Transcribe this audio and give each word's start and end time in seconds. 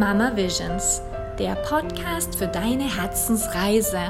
Mama 0.00 0.34
Visions, 0.34 1.02
der 1.38 1.56
Podcast 1.56 2.34
für 2.34 2.48
deine 2.48 2.84
Herzensreise. 2.84 4.00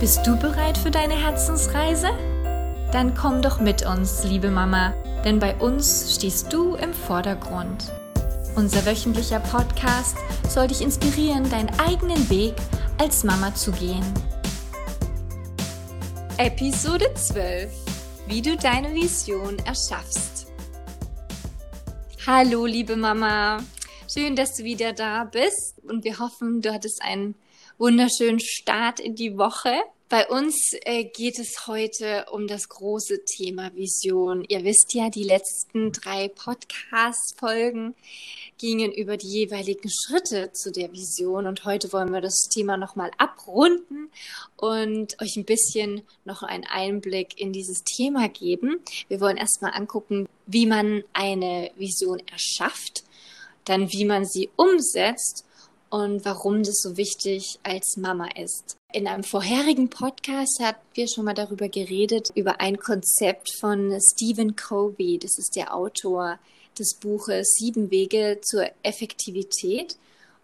Bist 0.00 0.26
du 0.26 0.36
bereit 0.36 0.76
für 0.76 0.90
deine 0.90 1.14
Herzensreise? 1.14 2.08
Dann 2.90 3.14
komm 3.14 3.40
doch 3.40 3.60
mit 3.60 3.86
uns, 3.86 4.24
liebe 4.24 4.50
Mama, 4.50 4.92
denn 5.24 5.38
bei 5.38 5.54
uns 5.54 6.16
stehst 6.16 6.52
du 6.52 6.74
im 6.74 6.92
Vordergrund. 6.92 7.92
Unser 8.56 8.84
wöchentlicher 8.84 9.38
Podcast 9.38 10.16
soll 10.48 10.66
dich 10.66 10.80
inspirieren, 10.80 11.48
deinen 11.48 11.70
eigenen 11.78 12.28
Weg 12.28 12.56
als 12.98 13.22
Mama 13.22 13.54
zu 13.54 13.70
gehen. 13.70 14.02
Episode 16.36 17.14
12. 17.14 17.70
Wie 18.26 18.42
du 18.42 18.56
deine 18.56 18.92
Vision 18.92 19.56
erschaffst. 19.60 20.48
Hallo, 22.26 22.66
liebe 22.66 22.96
Mama. 22.96 23.60
Schön, 24.12 24.34
dass 24.34 24.56
du 24.56 24.64
wieder 24.64 24.92
da 24.92 25.22
bist 25.22 25.76
und 25.84 26.02
wir 26.02 26.18
hoffen, 26.18 26.62
du 26.62 26.72
hattest 26.72 27.00
einen 27.00 27.36
wunderschönen 27.78 28.40
Start 28.40 28.98
in 28.98 29.14
die 29.14 29.38
Woche. 29.38 29.72
Bei 30.08 30.26
uns 30.26 30.72
äh, 30.82 31.04
geht 31.04 31.38
es 31.38 31.68
heute 31.68 32.26
um 32.32 32.48
das 32.48 32.68
große 32.68 33.24
Thema 33.24 33.72
Vision. 33.76 34.44
Ihr 34.48 34.64
wisst 34.64 34.94
ja, 34.94 35.10
die 35.10 35.22
letzten 35.22 35.92
drei 35.92 36.26
Podcast-Folgen 36.26 37.94
gingen 38.58 38.90
über 38.90 39.16
die 39.16 39.28
jeweiligen 39.28 39.88
Schritte 39.88 40.50
zu 40.54 40.72
der 40.72 40.90
Vision 40.90 41.46
und 41.46 41.64
heute 41.64 41.92
wollen 41.92 42.12
wir 42.12 42.20
das 42.20 42.48
Thema 42.52 42.76
nochmal 42.76 43.12
abrunden 43.16 44.10
und 44.56 45.22
euch 45.22 45.36
ein 45.36 45.44
bisschen 45.44 46.02
noch 46.24 46.42
einen 46.42 46.64
Einblick 46.64 47.40
in 47.40 47.52
dieses 47.52 47.84
Thema 47.84 48.28
geben. 48.28 48.80
Wir 49.06 49.20
wollen 49.20 49.36
erstmal 49.36 49.72
angucken, 49.72 50.28
wie 50.48 50.66
man 50.66 51.04
eine 51.12 51.70
Vision 51.76 52.20
erschafft 52.26 53.04
dann 53.64 53.90
wie 53.92 54.04
man 54.04 54.24
sie 54.24 54.50
umsetzt 54.56 55.44
und 55.90 56.24
warum 56.24 56.62
das 56.62 56.80
so 56.80 56.96
wichtig 56.96 57.58
als 57.62 57.96
Mama 57.96 58.28
ist. 58.36 58.76
In 58.92 59.06
einem 59.06 59.24
vorherigen 59.24 59.90
Podcast 59.90 60.60
hatten 60.60 60.80
wir 60.94 61.08
schon 61.08 61.24
mal 61.24 61.34
darüber 61.34 61.68
geredet, 61.68 62.30
über 62.34 62.60
ein 62.60 62.78
Konzept 62.78 63.52
von 63.58 63.96
Stephen 64.00 64.56
Covey. 64.56 65.18
Das 65.18 65.38
ist 65.38 65.54
der 65.56 65.74
Autor 65.74 66.38
des 66.78 66.94
Buches 66.94 67.54
Sieben 67.58 67.90
Wege 67.90 68.40
zur 68.42 68.66
Effektivität. 68.82 69.96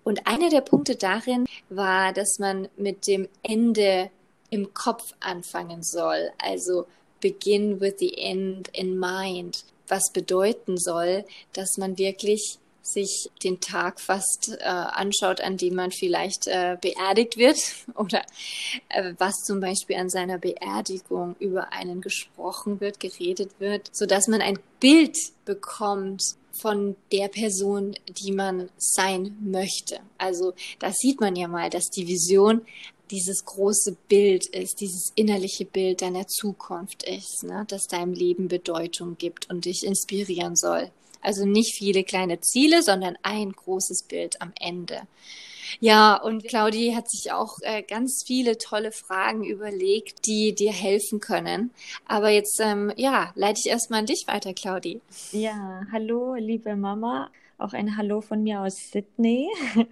Und 0.05 0.27
einer 0.27 0.51
der 0.51 0.61
Punkte 0.61 0.95
darin 0.95 1.47
war, 1.69 2.13
dass 2.13 2.39
man 2.39 2.69
mit 2.77 3.07
dem 3.09 3.29
Ende 3.43 4.11
im 4.51 4.73
Kopf 4.75 5.13
anfangen 5.19 5.83
soll. 5.83 6.31
Also 6.39 6.87
begin 7.21 7.81
with 7.81 7.95
the 7.99 8.17
end 8.17 8.69
in 8.73 8.99
mind. 8.99 9.65
Was 9.89 10.13
bedeuten 10.13 10.77
soll, 10.79 11.25
dass 11.53 11.77
man 11.79 11.99
wirklich 11.99 12.59
sich 12.87 13.31
den 13.43 13.61
Tag 13.61 14.01
fast 14.01 14.57
äh, 14.61 14.65
anschaut, 14.65 15.41
an 15.41 15.57
dem 15.57 15.75
man 15.75 15.91
vielleicht 15.91 16.47
äh, 16.47 16.77
beerdigt 16.81 17.37
wird 17.37 17.59
oder 17.95 18.23
äh, 18.89 19.15
was 19.19 19.37
zum 19.45 19.61
Beispiel 19.61 19.97
an 19.97 20.09
seiner 20.09 20.39
Beerdigung 20.39 21.37
über 21.39 21.73
einen 21.73 22.01
gesprochen 22.01 22.81
wird, 22.81 23.01
geredet 23.01 23.51
wird, 23.59 23.91
so 23.93 24.07
dass 24.07 24.29
man 24.29 24.41
ein 24.41 24.59
Bild 24.81 25.17
bekommt 25.45 26.23
von 26.61 26.97
der 27.13 27.29
Person, 27.29 27.95
die 28.09 28.33
man 28.33 28.71
sein 28.79 29.37
möchte. 29.43 30.01
Also 30.17 30.55
da 30.79 30.93
sieht 30.93 31.21
man 31.21 31.37
ja 31.37 31.49
mal, 31.49 31.71
dass 31.71 31.91
die 31.91 32.07
Vision 32.07 32.63
dieses 33.11 33.45
große 33.45 33.97
Bild 34.09 34.47
ist, 34.47 34.81
dieses 34.81 35.13
innerliche 35.15 35.65
Bild 35.65 36.03
deiner 36.03 36.27
Zukunft 36.27 37.05
ist, 37.05 37.45
ne? 37.45 37.65
das 37.69 37.87
deinem 37.87 38.13
Leben 38.13 38.49
Bedeutung 38.49 39.17
gibt 39.17 39.49
und 39.51 39.65
dich 39.65 39.85
inspirieren 39.85 40.57
soll. 40.57 40.91
Also 41.27 41.45
nicht 41.45 41.75
viele 41.75 42.05
kleine 42.05 42.39
Ziele, 42.39 42.83
sondern 42.83 43.19
ein 43.25 43.51
großes 43.51 44.05
Bild 44.05 44.41
am 44.41 44.53
Ende. 44.61 45.03
Ja, 45.81 46.15
und 46.15 46.45
Claudi 46.45 46.93
hat 46.95 47.11
sich 47.11 47.33
auch 47.33 47.59
äh, 47.63 47.83
ganz 47.83 48.23
viele 48.25 48.59
tolle 48.59 48.93
Fragen 48.93 49.43
überlegt, 49.43 50.25
die 50.27 50.55
dir 50.55 50.71
helfen 50.71 51.19
können. 51.19 51.73
Aber 52.07 52.31
jetzt, 52.31 52.61
ähm, 52.61 52.93
ja, 52.95 53.33
leite 53.35 53.59
ich 53.65 53.69
erstmal 53.69 53.99
an 53.99 54.07
dich 54.07 54.29
weiter, 54.29 54.55
Claudi. 54.55 55.01
Ja, 55.33 55.83
hallo, 55.91 56.37
liebe 56.37 56.77
Mama. 56.77 57.29
Auch 57.59 57.73
ein 57.73 57.97
Hallo 57.97 58.21
von 58.21 58.45
mir 58.45 58.61
aus 58.61 58.77
Sydney. 58.93 59.49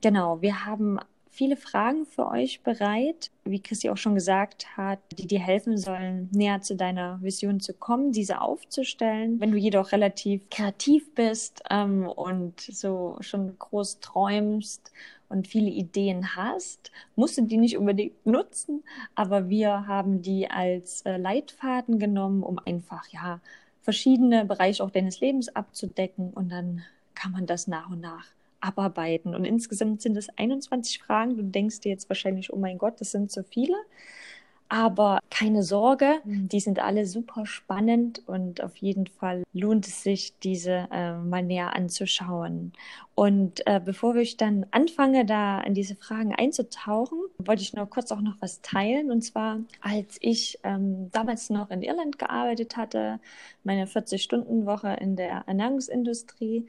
genau, 0.00 0.40
wir 0.40 0.64
haben 0.64 0.98
viele 1.38 1.56
Fragen 1.56 2.04
für 2.04 2.26
euch 2.26 2.62
bereit, 2.62 3.30
wie 3.44 3.62
Christi 3.62 3.90
auch 3.90 3.96
schon 3.96 4.16
gesagt 4.16 4.76
hat, 4.76 4.98
die 5.16 5.28
dir 5.28 5.38
helfen 5.38 5.78
sollen, 5.78 6.28
näher 6.32 6.62
zu 6.62 6.74
deiner 6.74 7.22
Vision 7.22 7.60
zu 7.60 7.74
kommen, 7.74 8.10
diese 8.10 8.40
aufzustellen. 8.40 9.38
Wenn 9.38 9.52
du 9.52 9.56
jedoch 9.56 9.92
relativ 9.92 10.50
kreativ 10.50 11.14
bist 11.14 11.62
ähm, 11.70 12.08
und 12.08 12.60
so 12.60 13.18
schon 13.20 13.56
groß 13.56 14.00
träumst 14.00 14.90
und 15.28 15.46
viele 15.46 15.70
Ideen 15.70 16.34
hast, 16.34 16.90
musst 17.14 17.38
du 17.38 17.42
die 17.42 17.56
nicht 17.56 17.78
unbedingt 17.78 18.26
nutzen, 18.26 18.82
aber 19.14 19.48
wir 19.48 19.86
haben 19.86 20.22
die 20.22 20.50
als 20.50 21.02
äh, 21.02 21.18
Leitfaden 21.18 22.00
genommen, 22.00 22.42
um 22.42 22.58
einfach 22.58 23.06
ja 23.10 23.38
verschiedene 23.82 24.44
Bereiche 24.44 24.82
auch 24.82 24.90
deines 24.90 25.20
Lebens 25.20 25.54
abzudecken. 25.54 26.32
Und 26.32 26.48
dann 26.48 26.82
kann 27.14 27.30
man 27.30 27.46
das 27.46 27.68
nach 27.68 27.88
und 27.90 28.00
nach 28.00 28.26
abarbeiten. 28.60 29.34
Und 29.34 29.44
insgesamt 29.44 30.02
sind 30.02 30.16
es 30.16 30.28
21 30.36 31.00
Fragen. 31.02 31.36
Du 31.36 31.42
denkst 31.42 31.80
dir 31.80 31.90
jetzt 31.90 32.08
wahrscheinlich, 32.08 32.52
oh 32.52 32.56
mein 32.56 32.78
Gott, 32.78 33.00
das 33.00 33.10
sind 33.10 33.30
so 33.30 33.42
viele. 33.42 33.76
Aber 34.70 35.20
keine 35.30 35.62
Sorge, 35.62 36.20
mhm. 36.24 36.48
die 36.48 36.60
sind 36.60 36.78
alle 36.78 37.06
super 37.06 37.46
spannend 37.46 38.22
und 38.26 38.62
auf 38.62 38.76
jeden 38.76 39.06
Fall 39.06 39.44
lohnt 39.54 39.86
es 39.86 40.02
sich, 40.02 40.38
diese 40.40 40.88
äh, 40.92 41.14
mal 41.14 41.42
näher 41.42 41.74
anzuschauen. 41.74 42.74
Und 43.14 43.66
äh, 43.66 43.80
bevor 43.82 44.14
ich 44.16 44.36
dann 44.36 44.66
anfange, 44.70 45.24
da 45.24 45.60
in 45.62 45.72
diese 45.72 45.96
Fragen 45.96 46.34
einzutauchen, 46.34 47.18
wollte 47.38 47.62
ich 47.62 47.72
nur 47.72 47.86
kurz 47.86 48.12
auch 48.12 48.20
noch 48.20 48.36
was 48.40 48.60
teilen. 48.60 49.10
Und 49.10 49.22
zwar, 49.22 49.60
als 49.80 50.18
ich 50.20 50.58
ähm, 50.64 51.10
damals 51.12 51.48
noch 51.48 51.70
in 51.70 51.80
Irland 51.80 52.18
gearbeitet 52.18 52.76
hatte, 52.76 53.20
meine 53.64 53.86
40-Stunden-Woche 53.86 54.98
in 55.00 55.16
der 55.16 55.44
Ernährungsindustrie, 55.46 56.66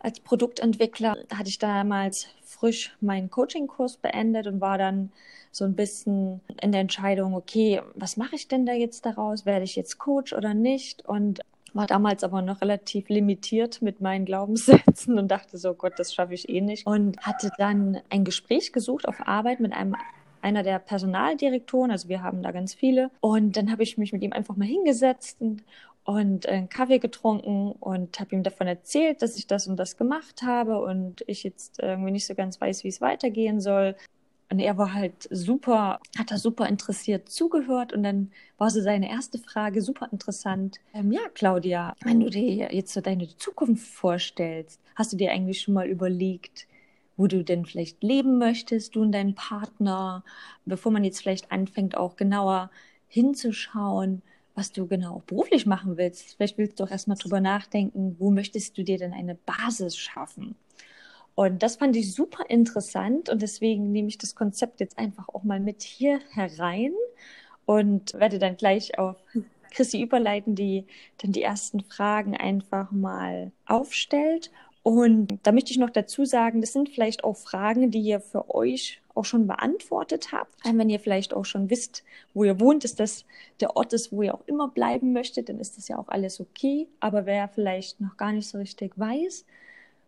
als 0.00 0.20
Produktentwickler 0.20 1.16
hatte 1.34 1.48
ich 1.48 1.58
damals 1.58 2.28
frisch 2.44 2.96
meinen 3.00 3.30
Coaching-Kurs 3.30 3.98
beendet 3.98 4.46
und 4.46 4.60
war 4.60 4.78
dann 4.78 5.12
so 5.50 5.64
ein 5.64 5.74
bisschen 5.74 6.40
in 6.60 6.72
der 6.72 6.80
Entscheidung, 6.80 7.34
okay, 7.34 7.80
was 7.94 8.16
mache 8.16 8.36
ich 8.36 8.48
denn 8.48 8.66
da 8.66 8.72
jetzt 8.72 9.06
daraus? 9.06 9.46
Werde 9.46 9.64
ich 9.64 9.76
jetzt 9.76 9.98
Coach 9.98 10.32
oder 10.32 10.54
nicht? 10.54 11.06
Und 11.08 11.40
war 11.74 11.86
damals 11.86 12.24
aber 12.24 12.42
noch 12.42 12.60
relativ 12.60 13.08
limitiert 13.08 13.82
mit 13.82 14.00
meinen 14.00 14.24
Glaubenssätzen 14.24 15.18
und 15.18 15.28
dachte 15.28 15.58
so, 15.58 15.74
Gott, 15.74 15.94
das 15.96 16.14
schaffe 16.14 16.34
ich 16.34 16.48
eh 16.48 16.60
nicht. 16.60 16.86
Und 16.86 17.18
hatte 17.20 17.50
dann 17.58 18.00
ein 18.10 18.24
Gespräch 18.24 18.72
gesucht 18.72 19.06
auf 19.06 19.26
Arbeit 19.26 19.60
mit 19.60 19.72
einem 19.72 19.96
einer 20.40 20.62
der 20.62 20.78
Personaldirektoren, 20.78 21.90
also 21.90 22.08
wir 22.08 22.22
haben 22.22 22.42
da 22.42 22.52
ganz 22.52 22.72
viele. 22.72 23.10
Und 23.20 23.56
dann 23.56 23.72
habe 23.72 23.82
ich 23.82 23.98
mich 23.98 24.12
mit 24.12 24.22
ihm 24.22 24.32
einfach 24.32 24.56
mal 24.56 24.68
hingesetzt 24.68 25.40
und, 25.40 25.62
und 26.08 26.48
einen 26.48 26.70
Kaffee 26.70 27.00
getrunken 27.00 27.72
und 27.72 28.18
habe 28.18 28.34
ihm 28.34 28.42
davon 28.42 28.66
erzählt, 28.66 29.20
dass 29.20 29.36
ich 29.36 29.46
das 29.46 29.68
und 29.68 29.76
das 29.76 29.98
gemacht 29.98 30.42
habe 30.42 30.80
und 30.80 31.22
ich 31.26 31.42
jetzt 31.42 31.80
irgendwie 31.80 32.12
nicht 32.12 32.24
so 32.24 32.34
ganz 32.34 32.58
weiß, 32.58 32.82
wie 32.82 32.88
es 32.88 33.02
weitergehen 33.02 33.60
soll. 33.60 33.94
Und 34.50 34.58
er 34.58 34.78
war 34.78 34.94
halt 34.94 35.28
super, 35.30 36.00
hat 36.18 36.30
da 36.30 36.38
super 36.38 36.66
interessiert 36.66 37.28
zugehört 37.28 37.92
und 37.92 38.04
dann 38.04 38.30
war 38.56 38.70
so 38.70 38.80
seine 38.80 39.10
erste 39.10 39.36
Frage 39.36 39.82
super 39.82 40.08
interessant. 40.10 40.80
Ähm, 40.94 41.12
ja, 41.12 41.20
Claudia, 41.34 41.94
wenn 42.02 42.20
du 42.20 42.30
dir 42.30 42.72
jetzt 42.72 42.94
so 42.94 43.02
deine 43.02 43.28
Zukunft 43.36 43.86
vorstellst, 43.86 44.80
hast 44.94 45.12
du 45.12 45.18
dir 45.18 45.30
eigentlich 45.30 45.60
schon 45.60 45.74
mal 45.74 45.86
überlegt, 45.86 46.68
wo 47.18 47.26
du 47.26 47.44
denn 47.44 47.66
vielleicht 47.66 48.02
leben 48.02 48.38
möchtest, 48.38 48.96
du 48.96 49.02
und 49.02 49.12
dein 49.12 49.34
Partner, 49.34 50.24
bevor 50.64 50.90
man 50.90 51.04
jetzt 51.04 51.20
vielleicht 51.20 51.52
anfängt, 51.52 51.98
auch 51.98 52.16
genauer 52.16 52.70
hinzuschauen, 53.08 54.22
was 54.58 54.72
du 54.72 54.88
genau 54.88 55.22
beruflich 55.26 55.66
machen 55.66 55.96
willst. 55.96 56.34
Vielleicht 56.34 56.58
willst 56.58 56.80
du 56.80 56.84
auch 56.84 56.90
erstmal 56.90 57.16
drüber 57.16 57.40
nachdenken, 57.40 58.16
wo 58.18 58.32
möchtest 58.32 58.76
du 58.76 58.82
dir 58.82 58.98
denn 58.98 59.12
eine 59.12 59.36
Basis 59.36 59.96
schaffen? 59.96 60.56
Und 61.36 61.62
das 61.62 61.76
fand 61.76 61.94
ich 61.94 62.12
super 62.12 62.50
interessant 62.50 63.28
und 63.28 63.40
deswegen 63.40 63.92
nehme 63.92 64.08
ich 64.08 64.18
das 64.18 64.34
Konzept 64.34 64.80
jetzt 64.80 64.98
einfach 64.98 65.28
auch 65.28 65.44
mal 65.44 65.60
mit 65.60 65.82
hier 65.82 66.18
herein 66.32 66.92
und 67.66 68.14
werde 68.14 68.40
dann 68.40 68.56
gleich 68.56 68.98
auf 68.98 69.14
Chrissy 69.70 70.02
überleiten, 70.02 70.56
die 70.56 70.86
dann 71.18 71.30
die 71.30 71.42
ersten 71.42 71.80
Fragen 71.84 72.36
einfach 72.36 72.90
mal 72.90 73.52
aufstellt. 73.64 74.50
Und 74.82 75.38
da 75.44 75.52
möchte 75.52 75.70
ich 75.70 75.78
noch 75.78 75.90
dazu 75.90 76.24
sagen, 76.24 76.60
das 76.60 76.72
sind 76.72 76.88
vielleicht 76.88 77.22
auch 77.22 77.36
Fragen, 77.36 77.92
die 77.92 78.00
ihr 78.00 78.18
für 78.18 78.52
euch 78.52 79.00
auch 79.18 79.24
schon 79.24 79.46
beantwortet 79.46 80.32
habt. 80.32 80.54
Wenn 80.64 80.88
ihr 80.88 81.00
vielleicht 81.00 81.34
auch 81.34 81.44
schon 81.44 81.68
wisst, 81.68 82.04
wo 82.34 82.44
ihr 82.44 82.60
wohnt, 82.60 82.84
ist 82.84 83.00
das 83.00 83.24
der 83.60 83.76
Ort 83.76 83.92
ist, 83.92 84.12
wo 84.12 84.22
ihr 84.22 84.34
auch 84.34 84.46
immer 84.46 84.68
bleiben 84.68 85.12
möchtet, 85.12 85.48
dann 85.48 85.58
ist 85.58 85.76
das 85.76 85.88
ja 85.88 85.98
auch 85.98 86.08
alles 86.08 86.40
okay. 86.40 86.86
Aber 87.00 87.26
wer 87.26 87.48
vielleicht 87.48 88.00
noch 88.00 88.16
gar 88.16 88.32
nicht 88.32 88.48
so 88.48 88.58
richtig 88.58 88.92
weiß, 88.96 89.44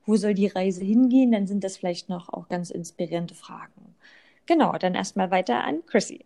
wo 0.06 0.16
soll 0.16 0.34
die 0.34 0.46
Reise 0.46 0.84
hingehen, 0.84 1.32
dann 1.32 1.46
sind 1.46 1.64
das 1.64 1.76
vielleicht 1.76 2.08
noch 2.08 2.32
auch 2.32 2.48
ganz 2.48 2.70
inspirierende 2.70 3.34
Fragen. 3.34 3.94
Genau, 4.46 4.72
dann 4.78 4.94
erstmal 4.94 5.30
weiter 5.30 5.62
an 5.64 5.84
Chrissy. 5.86 6.24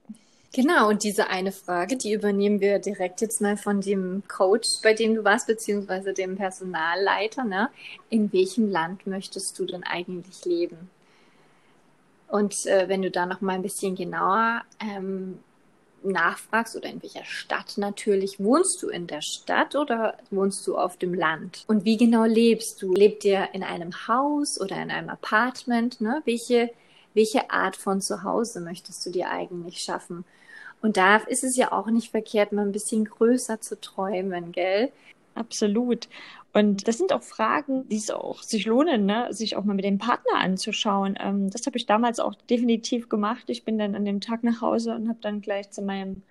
Genau, 0.54 0.88
und 0.88 1.02
diese 1.02 1.30
eine 1.30 1.50
Frage, 1.50 1.96
die 1.96 2.12
übernehmen 2.12 2.60
wir 2.60 2.78
direkt 2.78 3.20
jetzt 3.20 3.40
mal 3.40 3.56
von 3.56 3.80
dem 3.80 4.22
Coach, 4.28 4.80
bei 4.84 4.94
dem 4.94 5.16
du 5.16 5.24
warst, 5.24 5.48
beziehungsweise 5.48 6.12
dem 6.12 6.36
Personalleiter. 6.36 7.42
Ne? 7.42 7.70
In 8.08 8.32
welchem 8.32 8.70
Land 8.70 9.04
möchtest 9.04 9.58
du 9.58 9.64
denn 9.64 9.82
eigentlich 9.82 10.44
leben? 10.44 10.90
Und 12.28 12.66
äh, 12.66 12.88
wenn 12.88 13.02
du 13.02 13.10
da 13.10 13.26
noch 13.26 13.40
mal 13.40 13.54
ein 13.54 13.62
bisschen 13.62 13.94
genauer 13.94 14.62
ähm, 14.80 15.38
nachfragst 16.04 16.76
oder 16.76 16.88
in 16.88 17.02
welcher 17.02 17.24
Stadt 17.24 17.74
natürlich, 17.76 18.38
wohnst 18.38 18.82
du 18.82 18.88
in 18.88 19.06
der 19.06 19.22
Stadt 19.22 19.74
oder 19.74 20.16
wohnst 20.30 20.66
du 20.66 20.76
auf 20.76 20.96
dem 20.96 21.14
Land? 21.14 21.64
Und 21.66 21.84
wie 21.84 21.96
genau 21.96 22.24
lebst 22.24 22.82
du? 22.82 22.92
Lebt 22.94 23.24
ihr 23.24 23.48
in 23.52 23.62
einem 23.62 24.06
Haus 24.06 24.60
oder 24.60 24.80
in 24.80 24.90
einem 24.90 25.08
Apartment? 25.08 26.00
Ne? 26.00 26.22
Welche, 26.24 26.70
welche 27.14 27.50
Art 27.50 27.76
von 27.76 28.00
Zuhause 28.00 28.60
möchtest 28.60 29.04
du 29.06 29.10
dir 29.10 29.30
eigentlich 29.30 29.78
schaffen? 29.78 30.24
Und 30.82 30.98
da 30.98 31.16
ist 31.16 31.44
es 31.44 31.56
ja 31.56 31.72
auch 31.72 31.86
nicht 31.86 32.10
verkehrt, 32.10 32.52
mal 32.52 32.62
ein 32.62 32.72
bisschen 32.72 33.06
größer 33.06 33.60
zu 33.60 33.80
träumen, 33.80 34.52
gell? 34.52 34.92
Absolut. 35.34 36.08
Und 36.52 36.86
das 36.86 36.98
sind 36.98 37.12
auch 37.12 37.22
Fragen, 37.22 37.88
die 37.88 37.96
es 37.96 38.10
auch 38.10 38.42
sich 38.42 38.66
lohnen, 38.66 39.06
ne? 39.06 39.32
sich 39.32 39.56
auch 39.56 39.64
mal 39.64 39.74
mit 39.74 39.84
dem 39.84 39.98
Partner 39.98 40.36
anzuschauen. 40.36 41.18
Ähm, 41.20 41.50
das 41.50 41.66
habe 41.66 41.76
ich 41.76 41.86
damals 41.86 42.20
auch 42.20 42.34
definitiv 42.34 43.08
gemacht. 43.08 43.44
Ich 43.48 43.64
bin 43.64 43.78
dann 43.78 43.96
an 43.96 44.04
dem 44.04 44.20
Tag 44.20 44.44
nach 44.44 44.60
Hause 44.60 44.94
und 44.94 45.08
habe 45.08 45.18
dann 45.20 45.40
gleich 45.40 45.70
zu 45.70 45.82
meinem 45.82 46.22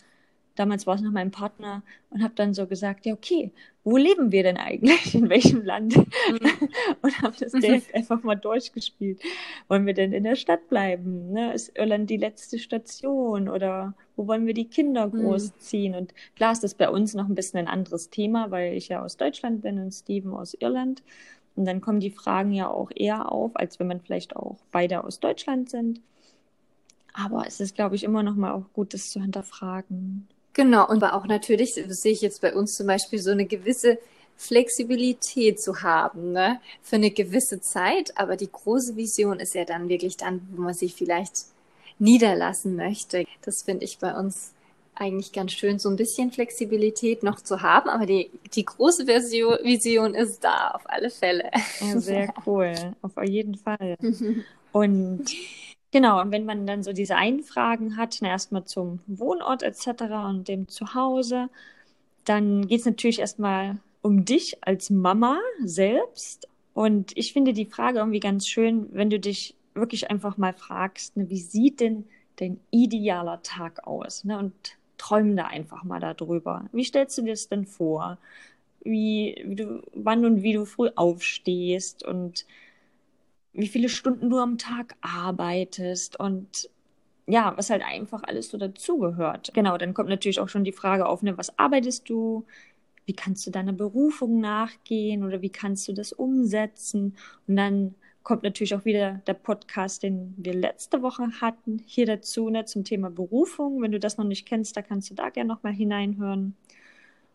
damals 0.55 0.85
war 0.85 0.95
es 0.95 1.01
noch 1.01 1.11
mein 1.11 1.31
Partner 1.31 1.83
und 2.09 2.23
habe 2.23 2.33
dann 2.35 2.53
so 2.53 2.67
gesagt, 2.67 3.05
ja, 3.05 3.13
okay, 3.13 3.51
wo 3.83 3.97
leben 3.97 4.31
wir 4.31 4.44
denn 4.44 4.57
eigentlich? 4.57 5.15
In 5.15 5.29
welchem 5.29 5.63
Land? 5.63 5.97
Mhm. 5.97 6.69
und 7.01 7.21
habe 7.21 7.35
das 7.39 7.51
direkt 7.53 7.94
einfach 7.95 8.23
mal 8.23 8.35
durchgespielt. 8.35 9.21
Wollen 9.67 9.85
wir 9.85 9.94
denn 9.94 10.13
in 10.13 10.23
der 10.23 10.35
Stadt 10.35 10.69
bleiben? 10.69 11.31
Ne? 11.31 11.53
Ist 11.53 11.77
Irland 11.77 12.09
die 12.09 12.17
letzte 12.17 12.59
Station? 12.59 13.50
Oder 13.50 13.94
wo 14.15 14.27
wollen 14.27 14.45
wir 14.45 14.54
die 14.54 14.68
Kinder 14.68 15.07
mhm. 15.07 15.24
großziehen? 15.24 15.94
Mhm. 15.94 15.98
Und 15.98 16.13
klar 16.36 16.51
ist 16.51 16.63
das 16.63 16.74
bei 16.74 16.89
uns 16.89 17.13
noch 17.13 17.27
ein 17.27 17.36
bisschen 17.36 17.60
ein 17.60 17.68
anderes 17.68 18.10
Thema, 18.10 18.51
weil 18.51 18.74
ich 18.74 18.89
ja 18.89 19.04
aus 19.04 19.18
Deutschland 19.18 19.62
bin 19.62 19.80
und 19.80 19.92
Steven 19.92 20.33
aus 20.33 20.54
Irland. 20.54 21.04
Und 21.56 21.65
dann 21.65 21.81
kommen 21.81 22.00
die 22.00 22.12
Fragen 22.12 22.51
ja 22.51 22.69
auch 22.69 22.92
eher 22.94 23.31
auf, 23.31 23.51
als 23.56 23.80
wenn 23.80 23.88
man 23.88 24.01
vielleicht 24.01 24.36
auch 24.36 24.57
beide 24.71 25.04
aus 25.04 25.19
Deutschland 25.19 25.69
sind. 25.69 26.01
Aber 27.13 27.45
es 27.45 27.60
ist, 27.60 27.75
glaube 27.75 27.95
ich, 27.95 28.04
immer 28.04 28.24
noch 28.24 28.36
mal 28.36 28.54
auch 28.54 28.65
gut, 28.74 28.94
das 28.94 29.10
zu 29.10 29.21
hinterfragen. 29.21 30.27
Genau, 30.54 30.88
und 30.88 31.04
auch 31.04 31.25
natürlich, 31.25 31.74
sehe 31.74 32.12
ich 32.12 32.21
jetzt 32.21 32.42
bei 32.42 32.56
uns 32.56 32.74
zum 32.74 32.88
Beispiel, 32.88 33.19
so 33.19 33.31
eine 33.31 33.45
gewisse 33.45 34.00
Flexibilität 34.36 35.62
zu 35.62 35.83
haben, 35.83 36.31
ne? 36.31 36.60
Für 36.81 36.95
eine 36.95 37.12
gewisse 37.12 37.62
Zeit. 37.62 38.18
Aber 38.18 38.36
die 38.36 38.51
große 38.51 38.95
Vision 38.95 39.39
ist 39.39 39.54
ja 39.54 39.65
dann 39.65 39.89
wirklich 39.89 40.18
dann, 40.18 40.48
wo 40.51 40.62
man 40.63 40.74
sich 40.74 40.95
vielleicht 40.95 41.45
niederlassen 41.99 42.75
möchte. 42.75 43.25
Das 43.41 43.63
finde 43.63 43.85
ich 43.85 43.99
bei 43.99 44.13
uns 44.17 44.53
eigentlich 44.95 45.31
ganz 45.31 45.53
schön, 45.53 45.79
so 45.79 45.89
ein 45.89 45.95
bisschen 45.95 46.31
Flexibilität 46.31 47.23
noch 47.23 47.41
zu 47.41 47.61
haben. 47.61 47.89
Aber 47.89 48.05
die, 48.05 48.29
die 48.53 48.65
große 48.65 49.05
Version, 49.05 49.57
Vision 49.63 50.13
ist 50.13 50.43
da, 50.43 50.71
auf 50.71 50.83
alle 50.85 51.09
Fälle. 51.09 51.49
Ja, 51.79 51.99
sehr 51.99 52.33
cool. 52.45 52.73
Auf 53.01 53.11
jeden 53.23 53.55
Fall. 53.55 53.97
Und 54.71 55.31
Genau, 55.93 56.19
und 56.19 56.31
wenn 56.31 56.45
man 56.45 56.65
dann 56.65 56.81
so 56.81 56.91
diese 56.91 57.17
Einfragen 57.17 57.97
hat, 57.97 58.17
na, 58.19 58.29
erstmal 58.29 58.65
zum 58.65 58.99
Wohnort 59.05 59.61
etc. 59.61 59.87
und 60.27 60.47
dem 60.47 60.67
Zuhause, 60.67 61.49
dann 62.25 62.67
geht 62.67 62.79
es 62.79 62.87
natürlich 62.87 63.19
erstmal 63.19 63.77
um 64.01 64.25
dich 64.25 64.57
als 64.61 64.89
Mama 64.89 65.39
selbst. 65.63 66.47
Und 66.73 67.15
ich 67.15 67.31
finde 67.31 67.53
die 67.53 67.67
Frage 67.67 67.99
irgendwie 67.99 68.19
ganz 68.19 68.47
schön, 68.47 68.89
wenn 68.91 69.11
du 69.11 69.19
dich 69.19 69.53
wirklich 69.75 70.09
einfach 70.09 70.37
mal 70.37 70.53
fragst, 70.53 71.17
ne, 71.17 71.29
wie 71.29 71.39
sieht 71.39 71.79
denn 71.79 72.05
dein 72.37 72.59
idealer 72.71 73.41
Tag 73.43 73.85
aus? 73.87 74.23
Ne? 74.23 74.37
Und 74.37 74.53
träum 74.97 75.35
da 75.35 75.47
einfach 75.47 75.83
mal 75.83 75.99
darüber. 75.99 76.65
Wie 76.71 76.83
stellst 76.83 77.17
du 77.17 77.23
dir 77.23 77.33
das 77.33 77.49
denn 77.49 77.65
vor? 77.65 78.17
Wie, 78.83 79.41
wie 79.45 79.55
du, 79.55 79.81
wann 79.93 80.25
und 80.25 80.43
wie 80.43 80.53
du 80.53 80.65
früh 80.65 80.89
aufstehst 80.95 82.03
und 82.05 82.45
wie 83.53 83.67
viele 83.67 83.89
Stunden 83.89 84.29
du 84.29 84.39
am 84.39 84.57
Tag 84.57 84.95
arbeitest 85.01 86.19
und 86.19 86.69
ja, 87.27 87.53
was 87.55 87.69
halt 87.69 87.83
einfach 87.83 88.23
alles 88.23 88.49
so 88.49 88.57
dazugehört. 88.57 89.53
Genau, 89.53 89.77
dann 89.77 89.93
kommt 89.93 90.09
natürlich 90.09 90.39
auch 90.39 90.49
schon 90.49 90.65
die 90.65 90.73
Frage 90.73 91.05
auf, 91.05 91.21
ne, 91.21 91.37
was 91.37 91.57
arbeitest 91.57 92.09
du? 92.09 92.45
Wie 93.05 93.13
kannst 93.13 93.45
du 93.47 93.51
deiner 93.51 93.73
Berufung 93.73 94.39
nachgehen 94.39 95.23
oder 95.23 95.41
wie 95.41 95.49
kannst 95.49 95.87
du 95.87 95.93
das 95.93 96.13
umsetzen? 96.13 97.15
Und 97.47 97.55
dann 97.55 97.95
kommt 98.23 98.43
natürlich 98.43 98.73
auch 98.73 98.85
wieder 98.85 99.21
der 99.27 99.33
Podcast, 99.33 100.03
den 100.03 100.33
wir 100.37 100.53
letzte 100.53 101.01
Woche 101.01 101.27
hatten, 101.41 101.81
hier 101.85 102.05
dazu, 102.05 102.49
ne, 102.49 102.65
zum 102.65 102.83
Thema 102.83 103.09
Berufung. 103.09 103.81
Wenn 103.81 103.91
du 103.91 103.99
das 103.99 104.17
noch 104.17 104.25
nicht 104.25 104.47
kennst, 104.47 104.77
da 104.77 104.81
kannst 104.81 105.09
du 105.09 105.13
da 105.13 105.29
gerne 105.29 105.49
nochmal 105.49 105.73
hineinhören. 105.73 106.55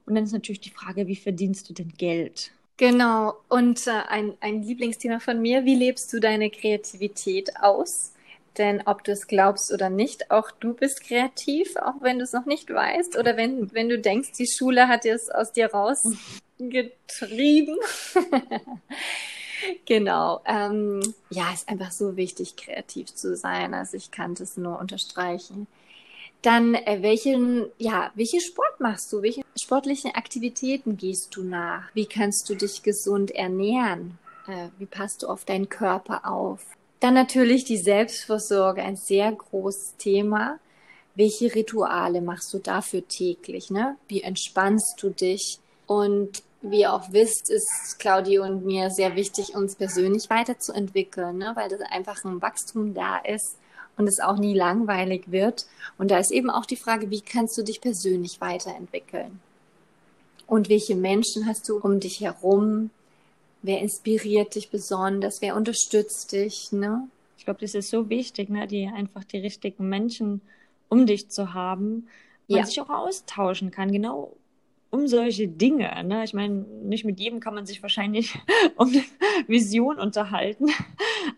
Und 0.06 0.14
dann 0.14 0.24
ist 0.24 0.32
natürlich 0.32 0.60
die 0.60 0.70
Frage, 0.70 1.06
wie 1.06 1.16
verdienst 1.16 1.68
du 1.68 1.74
denn 1.74 1.92
Geld? 1.98 2.52
Genau. 2.78 3.36
Und 3.48 3.86
äh, 3.86 3.90
ein, 4.08 4.34
ein 4.40 4.62
Lieblingsthema 4.62 5.20
von 5.20 5.42
mir, 5.42 5.66
wie 5.66 5.74
lebst 5.74 6.12
du 6.12 6.20
deine 6.20 6.48
Kreativität 6.48 7.56
aus? 7.60 8.14
Denn 8.56 8.82
ob 8.86 9.04
du 9.04 9.12
es 9.12 9.26
glaubst 9.26 9.72
oder 9.72 9.90
nicht, 9.90 10.30
auch 10.30 10.50
du 10.50 10.74
bist 10.74 11.04
kreativ, 11.04 11.76
auch 11.76 12.00
wenn 12.00 12.18
du 12.18 12.24
es 12.24 12.32
noch 12.32 12.46
nicht 12.46 12.72
weißt 12.72 13.18
oder 13.18 13.36
wenn, 13.36 13.72
wenn 13.74 13.88
du 13.88 13.98
denkst, 13.98 14.32
die 14.32 14.48
Schule 14.48 14.88
hat 14.88 15.04
es 15.04 15.28
aus 15.28 15.52
dir 15.52 15.70
rausgetrieben. 15.70 17.76
genau. 19.86 20.40
Ähm, 20.46 21.00
ja, 21.30 21.52
ist 21.52 21.68
einfach 21.68 21.90
so 21.92 22.16
wichtig, 22.16 22.56
kreativ 22.56 23.14
zu 23.14 23.36
sein. 23.36 23.74
Also 23.74 23.96
ich 23.96 24.10
kann 24.10 24.34
das 24.34 24.56
nur 24.56 24.78
unterstreichen. 24.78 25.66
Dann, 26.42 26.74
äh, 26.74 26.98
welchen, 27.02 27.66
ja, 27.78 28.12
welchen 28.14 28.40
Sport 28.40 28.80
machst 28.80 29.12
du? 29.12 29.22
Welche 29.22 29.42
sportlichen 29.60 30.14
Aktivitäten 30.14 30.96
gehst 30.96 31.34
du 31.34 31.42
nach? 31.42 31.84
Wie 31.94 32.06
kannst 32.06 32.48
du 32.48 32.54
dich 32.54 32.82
gesund 32.82 33.32
ernähren? 33.32 34.18
Äh, 34.46 34.68
wie 34.78 34.86
passt 34.86 35.22
du 35.22 35.26
auf 35.26 35.44
deinen 35.44 35.68
Körper 35.68 36.30
auf? 36.30 36.64
Dann 37.00 37.14
natürlich 37.14 37.64
die 37.64 37.76
Selbstversorge, 37.76 38.82
ein 38.82 38.96
sehr 38.96 39.32
großes 39.32 39.96
Thema. 39.98 40.58
Welche 41.14 41.54
Rituale 41.54 42.20
machst 42.20 42.54
du 42.54 42.58
dafür 42.58 43.06
täglich? 43.06 43.70
Ne? 43.70 43.96
Wie 44.06 44.22
entspannst 44.22 45.02
du 45.02 45.10
dich? 45.10 45.58
Und 45.86 46.42
wie 46.60 46.80
ihr 46.80 46.92
auch 46.92 47.12
wisst, 47.12 47.50
ist 47.50 47.98
Claudio 47.98 48.44
und 48.44 48.64
mir 48.64 48.90
sehr 48.90 49.14
wichtig, 49.14 49.54
uns 49.54 49.76
persönlich 49.76 50.28
weiterzuentwickeln, 50.28 51.38
ne? 51.38 51.52
weil 51.54 51.68
das 51.68 51.80
einfach 51.82 52.24
ein 52.24 52.42
Wachstum 52.42 52.94
da 52.94 53.18
ist 53.18 53.56
und 53.96 54.08
es 54.08 54.20
auch 54.20 54.38
nie 54.38 54.54
langweilig 54.54 55.30
wird. 55.30 55.66
Und 55.98 56.10
da 56.10 56.18
ist 56.18 56.32
eben 56.32 56.50
auch 56.50 56.66
die 56.66 56.76
Frage, 56.76 57.10
wie 57.10 57.20
kannst 57.20 57.56
du 57.58 57.62
dich 57.62 57.80
persönlich 57.80 58.40
weiterentwickeln? 58.40 59.40
Und 60.46 60.68
welche 60.68 60.96
Menschen 60.96 61.46
hast 61.46 61.68
du 61.68 61.78
um 61.78 62.00
dich 62.00 62.20
herum? 62.20 62.90
Wer 63.62 63.80
inspiriert 63.80 64.54
dich 64.54 64.70
besonders? 64.70 65.42
Wer 65.42 65.56
unterstützt 65.56 66.32
dich? 66.32 66.72
Ne? 66.72 67.06
Ich 67.36 67.44
glaube, 67.44 67.60
das 67.60 67.74
ist 67.74 67.90
so 67.90 68.08
wichtig, 68.08 68.48
ne? 68.48 68.66
die 68.66 68.88
einfach 68.88 69.24
die 69.24 69.38
richtigen 69.38 69.88
Menschen 69.88 70.40
um 70.88 71.06
dich 71.06 71.28
zu 71.28 71.52
haben, 71.52 72.08
man 72.48 72.60
ja. 72.60 72.66
sich 72.66 72.80
auch 72.80 72.88
austauschen 72.88 73.70
kann. 73.70 73.92
Genau 73.92 74.32
um 74.90 75.06
solche 75.06 75.48
Dinge. 75.48 75.90
Ne? 76.04 76.24
Ich 76.24 76.34
meine, 76.34 76.64
nicht 76.82 77.04
mit 77.04 77.20
jedem 77.20 77.40
kann 77.40 77.54
man 77.54 77.66
sich 77.66 77.82
wahrscheinlich 77.82 78.38
um 78.76 78.88
eine 78.88 79.02
Vision 79.46 79.98
unterhalten, 79.98 80.66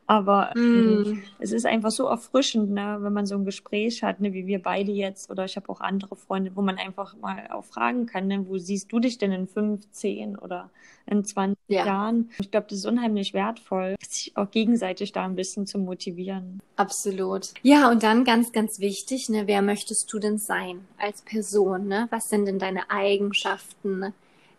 aber 0.06 0.52
mm. 0.54 1.22
es 1.40 1.52
ist 1.52 1.66
einfach 1.66 1.90
so 1.90 2.06
erfrischend, 2.06 2.70
ne? 2.70 2.98
wenn 3.00 3.12
man 3.12 3.26
so 3.26 3.34
ein 3.34 3.44
Gespräch 3.44 4.02
hat, 4.02 4.20
ne? 4.20 4.32
wie 4.32 4.46
wir 4.46 4.62
beide 4.62 4.92
jetzt, 4.92 5.30
oder 5.30 5.44
ich 5.44 5.56
habe 5.56 5.68
auch 5.68 5.80
andere 5.80 6.16
Freunde, 6.16 6.52
wo 6.54 6.62
man 6.62 6.78
einfach 6.78 7.16
mal 7.16 7.48
auch 7.50 7.64
fragen 7.64 8.06
kann, 8.06 8.28
ne? 8.28 8.46
wo 8.48 8.58
siehst 8.58 8.92
du 8.92 9.00
dich 9.00 9.18
denn 9.18 9.32
in 9.32 9.46
15 9.48 10.36
oder 10.36 10.70
in 11.06 11.24
20 11.24 11.58
ja. 11.70 11.86
Jahren? 11.86 12.30
Ich 12.40 12.50
glaube, 12.50 12.66
das 12.68 12.78
ist 12.78 12.86
unheimlich 12.86 13.34
wertvoll, 13.34 13.96
sich 14.06 14.36
auch 14.36 14.50
gegenseitig 14.50 15.12
da 15.12 15.24
ein 15.24 15.36
bisschen 15.36 15.66
zu 15.66 15.78
motivieren. 15.78 16.60
Absolut. 16.76 17.50
Ja, 17.62 17.90
und 17.90 18.02
dann 18.02 18.24
ganz, 18.24 18.52
ganz 18.52 18.80
wichtig, 18.80 19.28
ne? 19.28 19.46
wer 19.46 19.62
möchtest 19.62 20.12
du 20.12 20.18
denn 20.18 20.38
sein 20.38 20.86
als 20.98 21.22
Person? 21.22 21.88
Ne? 21.88 22.08
Was 22.10 22.28
sind 22.28 22.46
denn 22.46 22.58
deine 22.58 22.90
Eigenschaften? 22.90 24.12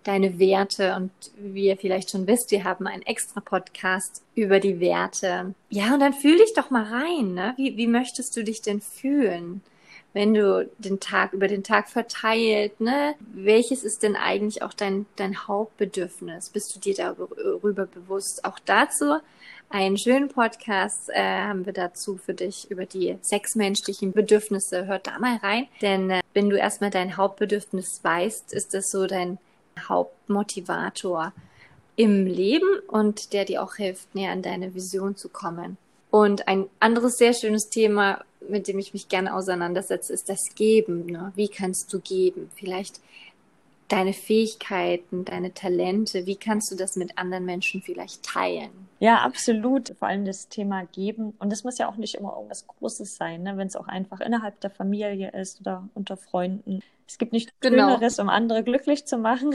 Deine 0.03 0.39
Werte. 0.39 0.95
Und 0.95 1.11
wie 1.37 1.67
ihr 1.67 1.77
vielleicht 1.77 2.09
schon 2.09 2.25
wisst, 2.25 2.49
wir 2.49 2.63
haben 2.63 2.87
einen 2.87 3.03
extra 3.03 3.39
Podcast 3.39 4.23
über 4.33 4.59
die 4.59 4.79
Werte. 4.79 5.53
Ja, 5.69 5.93
und 5.93 5.99
dann 5.99 6.13
fühl 6.13 6.37
dich 6.37 6.53
doch 6.55 6.71
mal 6.71 6.85
rein. 6.85 7.35
Ne? 7.35 7.53
Wie, 7.57 7.77
wie 7.77 7.87
möchtest 7.87 8.35
du 8.35 8.43
dich 8.43 8.61
denn 8.61 8.81
fühlen? 8.81 9.61
Wenn 10.13 10.33
du 10.33 10.69
den 10.77 10.99
Tag 10.99 11.33
über 11.33 11.47
den 11.47 11.63
Tag 11.63 11.89
verteilt, 11.89 12.81
ne? 12.81 13.15
Welches 13.33 13.83
ist 13.83 14.03
denn 14.03 14.15
eigentlich 14.15 14.61
auch 14.61 14.73
dein, 14.73 15.05
dein 15.15 15.47
Hauptbedürfnis? 15.47 16.49
Bist 16.49 16.75
du 16.75 16.79
dir 16.79 16.95
darüber 16.95 17.85
bewusst? 17.85 18.43
Auch 18.43 18.59
dazu 18.65 19.19
einen 19.69 19.97
schönen 19.97 20.27
Podcast 20.27 21.09
äh, 21.09 21.23
haben 21.23 21.65
wir 21.65 21.71
dazu 21.71 22.17
für 22.17 22.33
dich 22.33 22.69
über 22.69 22.85
die 22.85 23.17
sechsmenschlichen 23.21 24.11
Bedürfnisse. 24.11 24.85
Hört 24.85 25.07
da 25.07 25.17
mal 25.17 25.37
rein, 25.37 25.67
denn 25.81 26.09
äh, 26.09 26.21
wenn 26.33 26.49
du 26.49 26.57
erstmal 26.57 26.89
dein 26.89 27.15
Hauptbedürfnis 27.15 28.01
weißt, 28.03 28.53
ist 28.53 28.73
das 28.73 28.91
so 28.91 29.07
dein 29.07 29.37
Hauptmotivator 29.79 31.31
im 31.95 32.25
Leben 32.25 32.67
und 32.87 33.31
der 33.31 33.45
dir 33.45 33.63
auch 33.63 33.75
hilft, 33.75 34.13
näher 34.13 34.31
an 34.31 34.41
deine 34.41 34.75
Vision 34.75 35.15
zu 35.15 35.29
kommen. 35.29 35.77
Und 36.09 36.49
ein 36.49 36.67
anderes 36.81 37.17
sehr 37.17 37.33
schönes 37.33 37.69
Thema, 37.69 38.21
mit 38.49 38.67
dem 38.67 38.79
ich 38.79 38.93
mich 38.93 39.07
gerne 39.09 39.35
auseinandersetze, 39.35 40.13
ist 40.13 40.29
das 40.29 40.55
Geben. 40.55 41.05
Ne? 41.05 41.31
Wie 41.35 41.47
kannst 41.47 41.91
du 41.93 41.99
geben? 41.99 42.49
Vielleicht 42.55 42.99
deine 43.91 44.13
Fähigkeiten, 44.13 45.25
deine 45.25 45.53
Talente, 45.53 46.25
wie 46.25 46.37
kannst 46.37 46.71
du 46.71 46.75
das 46.75 46.95
mit 46.95 47.17
anderen 47.17 47.45
Menschen 47.45 47.81
vielleicht 47.81 48.23
teilen? 48.23 48.69
Ja, 48.99 49.17
absolut. 49.17 49.93
Vor 49.99 50.07
allem 50.07 50.25
das 50.25 50.47
Thema 50.47 50.85
Geben. 50.85 51.33
Und 51.39 51.51
das 51.51 51.63
muss 51.63 51.77
ja 51.77 51.89
auch 51.89 51.97
nicht 51.97 52.15
immer 52.15 52.33
irgendwas 52.35 52.65
Großes 52.67 53.17
sein, 53.17 53.43
ne? 53.43 53.57
wenn 53.57 53.67
es 53.67 53.75
auch 53.75 53.87
einfach 53.87 54.21
innerhalb 54.21 54.59
der 54.61 54.69
Familie 54.69 55.31
ist 55.31 55.59
oder 55.59 55.87
unter 55.93 56.15
Freunden. 56.15 56.81
Es 57.07 57.17
gibt 57.17 57.33
nichts 57.33 57.51
genau. 57.59 57.95
Schöneres, 57.95 58.19
um 58.19 58.29
andere 58.29 58.63
glücklich 58.63 59.05
zu 59.05 59.17
machen. 59.17 59.53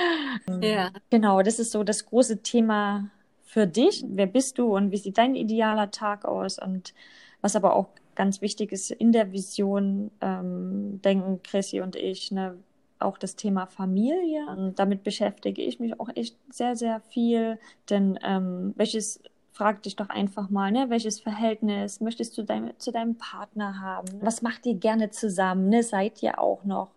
ja. 0.60 0.90
Genau, 1.10 1.42
das 1.42 1.58
ist 1.58 1.72
so 1.72 1.82
das 1.82 2.06
große 2.06 2.42
Thema 2.42 3.08
für 3.42 3.66
dich. 3.66 4.04
Wer 4.06 4.26
bist 4.26 4.58
du 4.58 4.76
und 4.76 4.92
wie 4.92 4.98
sieht 4.98 5.18
dein 5.18 5.34
idealer 5.34 5.90
Tag 5.90 6.24
aus? 6.24 6.60
Und 6.60 6.94
was 7.40 7.56
aber 7.56 7.74
auch 7.74 7.88
ganz 8.14 8.40
wichtig 8.40 8.72
ist 8.72 8.90
in 8.90 9.12
der 9.12 9.32
Vision, 9.32 10.10
ähm, 10.20 11.00
denken 11.02 11.42
Chrissy 11.42 11.80
und 11.80 11.96
ich, 11.96 12.30
ne, 12.30 12.56
auch 13.02 13.18
das 13.18 13.36
Thema 13.36 13.66
Familie. 13.66 14.46
Und 14.46 14.78
damit 14.78 15.02
beschäftige 15.02 15.62
ich 15.62 15.80
mich 15.80 15.98
auch 16.00 16.08
echt 16.14 16.36
sehr, 16.50 16.76
sehr 16.76 17.00
viel. 17.00 17.58
Denn 17.90 18.18
ähm, 18.22 18.72
welches, 18.76 19.20
frag 19.52 19.82
dich 19.82 19.96
doch 19.96 20.08
einfach 20.08 20.48
mal, 20.50 20.72
ne, 20.72 20.88
welches 20.88 21.20
Verhältnis 21.20 22.00
möchtest 22.00 22.38
du 22.38 22.42
dein, 22.42 22.72
zu 22.78 22.92
deinem 22.92 23.16
Partner 23.16 23.80
haben? 23.80 24.08
Was 24.20 24.42
macht 24.42 24.66
ihr 24.66 24.74
gerne 24.74 25.10
zusammen? 25.10 25.68
Ne? 25.68 25.82
Seid 25.82 26.22
ihr 26.22 26.38
auch 26.38 26.64
noch, 26.64 26.90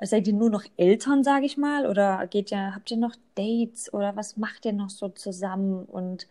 seid 0.00 0.26
ihr 0.26 0.34
nur 0.34 0.50
noch 0.50 0.64
Eltern, 0.76 1.22
sage 1.22 1.46
ich 1.46 1.56
mal? 1.56 1.86
Oder 1.86 2.26
geht 2.26 2.50
ihr, 2.50 2.74
habt 2.74 2.90
ihr 2.90 2.96
noch 2.96 3.14
Dates 3.36 3.92
oder 3.92 4.16
was 4.16 4.36
macht 4.36 4.64
ihr 4.64 4.72
noch 4.72 4.90
so 4.90 5.08
zusammen? 5.08 5.84
Und 5.84 6.26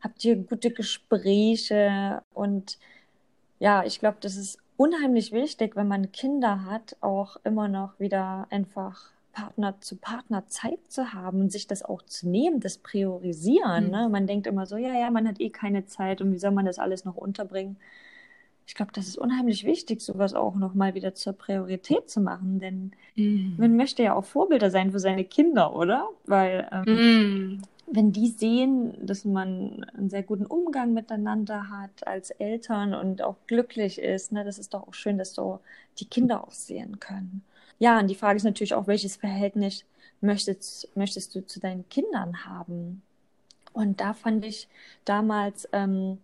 habt 0.00 0.24
ihr 0.24 0.36
gute 0.36 0.70
Gespräche? 0.70 2.22
Und 2.32 2.78
ja, 3.60 3.84
ich 3.84 4.00
glaube, 4.00 4.16
das 4.20 4.36
ist 4.36 4.58
unheimlich 4.76 5.30
wichtig, 5.30 5.76
wenn 5.76 5.86
man 5.86 6.10
Kinder 6.10 6.64
hat, 6.64 6.96
auch 7.00 7.36
immer 7.44 7.68
noch 7.68 8.00
wieder 8.00 8.46
einfach 8.50 9.10
Partner 9.32 9.78
zu 9.80 9.96
Partner 9.96 10.46
Zeit 10.48 10.80
zu 10.88 11.12
haben 11.12 11.40
und 11.40 11.52
sich 11.52 11.66
das 11.66 11.82
auch 11.82 12.02
zu 12.02 12.28
nehmen, 12.28 12.60
das 12.60 12.78
Priorisieren. 12.78 13.86
Mhm. 13.86 13.90
Ne? 13.90 14.08
Man 14.10 14.26
denkt 14.26 14.46
immer 14.46 14.66
so, 14.66 14.76
ja, 14.76 14.94
ja, 14.94 15.10
man 15.10 15.28
hat 15.28 15.40
eh 15.40 15.50
keine 15.50 15.84
Zeit 15.86 16.20
und 16.20 16.32
wie 16.32 16.38
soll 16.38 16.50
man 16.50 16.64
das 16.64 16.78
alles 16.78 17.04
noch 17.04 17.16
unterbringen? 17.16 17.76
Ich 18.66 18.74
glaube, 18.74 18.92
das 18.92 19.06
ist 19.06 19.18
unheimlich 19.18 19.64
wichtig, 19.64 20.00
sowas 20.00 20.32
auch 20.32 20.54
noch 20.54 20.74
mal 20.74 20.94
wieder 20.94 21.14
zur 21.14 21.34
Priorität 21.34 22.08
zu 22.08 22.20
machen, 22.20 22.60
denn 22.60 22.92
mhm. 23.14 23.56
man 23.58 23.76
möchte 23.76 24.02
ja 24.02 24.14
auch 24.14 24.24
Vorbilder 24.24 24.70
sein 24.70 24.92
für 24.92 25.00
seine 25.00 25.24
Kinder, 25.24 25.76
oder? 25.76 26.08
Weil 26.24 26.68
ähm, 26.72 26.94
mhm 26.94 27.62
wenn 27.92 28.12
die 28.12 28.28
sehen, 28.28 28.94
dass 29.04 29.24
man 29.24 29.84
einen 29.96 30.10
sehr 30.10 30.22
guten 30.22 30.46
Umgang 30.46 30.92
miteinander 30.92 31.70
hat 31.70 32.06
als 32.06 32.30
Eltern 32.30 32.94
und 32.94 33.22
auch 33.22 33.36
glücklich 33.46 33.98
ist, 33.98 34.32
ne, 34.32 34.44
das 34.44 34.58
ist 34.58 34.74
doch 34.74 34.86
auch 34.86 34.94
schön, 34.94 35.18
dass 35.18 35.34
so 35.34 35.60
die 35.98 36.04
Kinder 36.04 36.44
auch 36.44 36.52
sehen 36.52 37.00
können. 37.00 37.42
Ja, 37.78 37.98
und 37.98 38.08
die 38.08 38.14
Frage 38.14 38.36
ist 38.36 38.44
natürlich 38.44 38.74
auch, 38.74 38.86
welches 38.86 39.16
Verhältnis 39.16 39.84
möchtest, 40.20 40.88
möchtest 40.96 41.34
du 41.34 41.44
zu 41.46 41.60
deinen 41.60 41.88
Kindern 41.88 42.44
haben? 42.44 43.02
Und 43.72 44.00
da 44.00 44.14
fand 44.14 44.44
ich 44.44 44.68
damals, 45.04 45.68
ähm, 45.72 46.18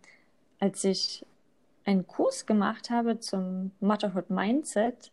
als 0.60 0.84
ich 0.84 1.24
einen 1.84 2.06
Kurs 2.06 2.46
gemacht 2.46 2.90
habe 2.90 3.20
zum 3.20 3.70
Motherhood 3.80 4.30
Mindset, 4.30 5.10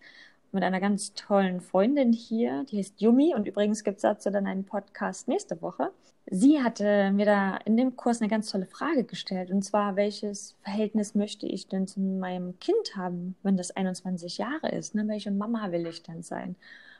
mit 0.53 0.63
einer 0.63 0.79
ganz 0.79 1.13
tollen 1.13 1.61
Freundin 1.61 2.13
hier, 2.13 2.63
die 2.65 2.77
heißt 2.77 3.01
Yumi 3.01 3.33
und 3.35 3.47
übrigens 3.47 3.83
gibt 3.83 3.97
es 3.97 4.03
dazu 4.03 4.29
dann 4.29 4.47
einen 4.47 4.65
Podcast 4.65 5.27
nächste 5.27 5.61
Woche. 5.61 5.91
Sie 6.27 6.61
hatte 6.63 7.11
mir 7.11 7.25
da 7.25 7.57
in 7.65 7.75
dem 7.75 7.95
Kurs 7.95 8.21
eine 8.21 8.29
ganz 8.29 8.49
tolle 8.49 8.65
Frage 8.65 9.03
gestellt 9.03 9.51
und 9.51 9.63
zwar, 9.63 9.95
welches 9.95 10.55
Verhältnis 10.61 11.15
möchte 11.15 11.45
ich 11.47 11.67
denn 11.67 11.87
zu 11.87 11.99
meinem 11.99 12.57
Kind 12.59 12.95
haben, 12.95 13.35
wenn 13.43 13.57
das 13.57 13.71
21 13.71 14.37
Jahre 14.37 14.69
ist? 14.69 14.95
Ne? 14.95 15.07
Welche 15.07 15.31
Mama 15.31 15.71
will 15.71 15.85
ich 15.87 16.03
denn 16.03 16.23
sein? 16.23 16.55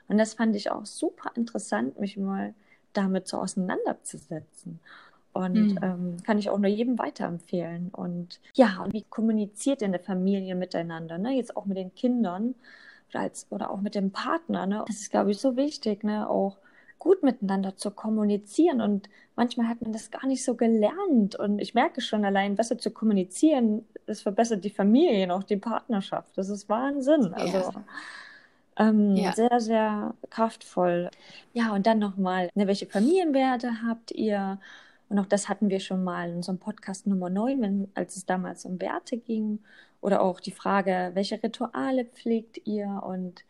Und 0.08 0.18
das 0.18 0.34
fand 0.34 0.56
ich 0.56 0.72
auch 0.72 0.86
super 0.86 1.32
interessant, 1.36 2.00
mich 2.00 2.18
mal 2.18 2.54
damit 2.92 3.28
so 3.28 3.38
auseinanderzusetzen. 3.38 4.80
Und 5.34 5.74
mhm. 5.74 5.80
ähm, 5.82 6.18
kann 6.24 6.38
ich 6.38 6.50
auch 6.50 6.60
nur 6.60 6.70
jedem 6.70 7.00
weiterempfehlen. 7.00 7.90
Und 7.90 8.40
ja, 8.54 8.86
wie 8.92 9.04
kommuniziert 9.04 9.82
denn 9.82 9.92
eine 9.92 10.04
Familie 10.04 10.54
miteinander? 10.54 11.18
Ne? 11.18 11.36
Jetzt 11.36 11.58
auch 11.58 11.66
mit 11.66 11.78
den 11.78 11.96
Kindern 11.96 12.54
als, 13.16 13.48
oder 13.50 13.72
auch 13.72 13.82
mit 13.82 13.96
dem 13.96 14.12
Partner. 14.12 14.66
Ne? 14.66 14.84
Das 14.88 14.98
ist, 14.98 15.12
glaube 15.12 15.32
ich, 15.32 15.40
so 15.40 15.56
wichtig, 15.56 16.04
ne? 16.04 16.30
auch 16.30 16.58
gut 17.00 17.22
miteinander 17.22 17.76
zu 17.76 17.92
kommunizieren. 17.92 18.82
Und 18.82 19.10
manchmal 19.36 19.68
hat 19.68 19.82
man 19.82 19.92
das 19.92 20.10
gar 20.10 20.26
nicht 20.26 20.44
so 20.44 20.56
gelernt. 20.56 21.36
Und 21.36 21.60
ich 21.60 21.74
merke 21.74 22.02
schon 22.02 22.24
allein, 22.24 22.56
besser 22.56 22.78
zu 22.78 22.92
kommunizieren, 22.92 23.86
das 24.06 24.22
verbessert 24.22 24.64
die 24.64 24.70
Familie 24.70 25.26
und 25.26 25.32
auch 25.32 25.44
die 25.44 25.58
Partnerschaft. 25.58 26.38
Das 26.38 26.50
ist 26.50 26.70
Wahnsinn. 26.70 27.34
Also 27.34 27.58
ja. 27.58 27.84
Ähm, 28.78 29.16
ja. 29.16 29.34
sehr, 29.34 29.60
sehr 29.60 30.14
kraftvoll. 30.30 31.10
Ja, 31.54 31.74
und 31.74 31.86
dann 31.86 32.00
nochmal, 32.00 32.50
ne, 32.56 32.68
welche 32.68 32.88
Familienwerte 32.88 33.84
habt 33.86 34.12
ihr? 34.12 34.60
Und 35.10 35.20
auch 35.20 35.28
das 35.28 35.50
hatten 35.50 35.70
wir 35.70 35.80
schon 35.80 36.04
mal 36.04 36.30
in 36.30 36.38
unserem 36.38 36.58
Podcast 36.58 37.06
Nummer 37.06 37.30
9, 37.30 37.62
wenn, 37.62 37.92
als 37.94 38.16
es 38.16 38.26
damals 38.26 38.66
um 38.66 38.82
Werte 38.82 39.18
ging. 39.18 39.60
Oder 40.04 40.22
auch 40.22 40.42
die 40.42 40.52
Frage, 40.52 41.12
welche 41.14 41.42
Rituale 41.42 42.04
pflegt 42.04 42.68
ihr? 42.68 43.02
Und 43.06 43.46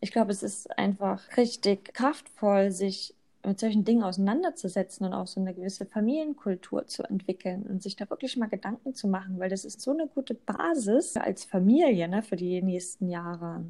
ich 0.00 0.12
glaube, 0.12 0.32
es 0.32 0.42
ist 0.42 0.78
einfach 0.78 1.36
richtig 1.38 1.94
kraftvoll, 1.94 2.70
sich 2.70 3.14
mit 3.42 3.58
solchen 3.58 3.84
Dingen 3.84 4.02
auseinanderzusetzen 4.02 5.06
und 5.06 5.14
auch 5.14 5.26
so 5.26 5.40
eine 5.40 5.54
gewisse 5.54 5.86
Familienkultur 5.86 6.86
zu 6.86 7.04
entwickeln 7.04 7.62
und 7.62 7.82
sich 7.82 7.96
da 7.96 8.08
wirklich 8.10 8.36
mal 8.36 8.48
Gedanken 8.50 8.94
zu 8.94 9.08
machen, 9.08 9.38
weil 9.38 9.48
das 9.48 9.64
ist 9.64 9.80
so 9.80 9.92
eine 9.92 10.06
gute 10.06 10.34
Basis 10.34 11.16
als 11.16 11.44
Familie 11.44 12.06
ne, 12.08 12.22
für 12.22 12.36
die 12.36 12.60
nächsten 12.60 13.08
Jahre. 13.08 13.64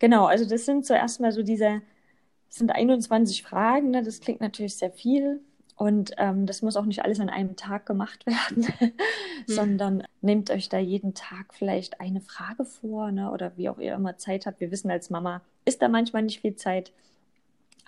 Genau, 0.00 0.26
also 0.26 0.44
das 0.44 0.64
sind 0.66 0.86
zuerst 0.86 1.20
mal 1.20 1.30
so 1.30 1.42
diese, 1.44 1.82
sind 2.48 2.72
21 2.72 3.44
Fragen, 3.44 3.90
ne, 3.90 4.02
das 4.02 4.20
klingt 4.20 4.40
natürlich 4.40 4.76
sehr 4.76 4.90
viel, 4.92 5.40
und 5.76 6.12
ähm, 6.16 6.46
das 6.46 6.62
muss 6.62 6.76
auch 6.76 6.86
nicht 6.86 7.04
alles 7.04 7.20
an 7.20 7.28
einem 7.28 7.54
Tag 7.54 7.84
gemacht 7.84 8.26
werden, 8.26 8.66
mhm. 8.80 8.92
sondern 9.46 10.02
nehmt 10.22 10.50
euch 10.50 10.68
da 10.68 10.78
jeden 10.78 11.14
Tag 11.14 11.52
vielleicht 11.52 12.00
eine 12.00 12.22
Frage 12.22 12.64
vor, 12.64 13.12
ne? 13.12 13.30
oder 13.30 13.52
wie 13.56 13.68
auch 13.68 13.78
ihr 13.78 13.94
immer 13.94 14.16
Zeit 14.16 14.46
habt. 14.46 14.60
Wir 14.60 14.70
wissen 14.70 14.90
als 14.90 15.10
Mama, 15.10 15.42
ist 15.66 15.82
da 15.82 15.88
manchmal 15.88 16.22
nicht 16.22 16.40
viel 16.40 16.56
Zeit. 16.56 16.92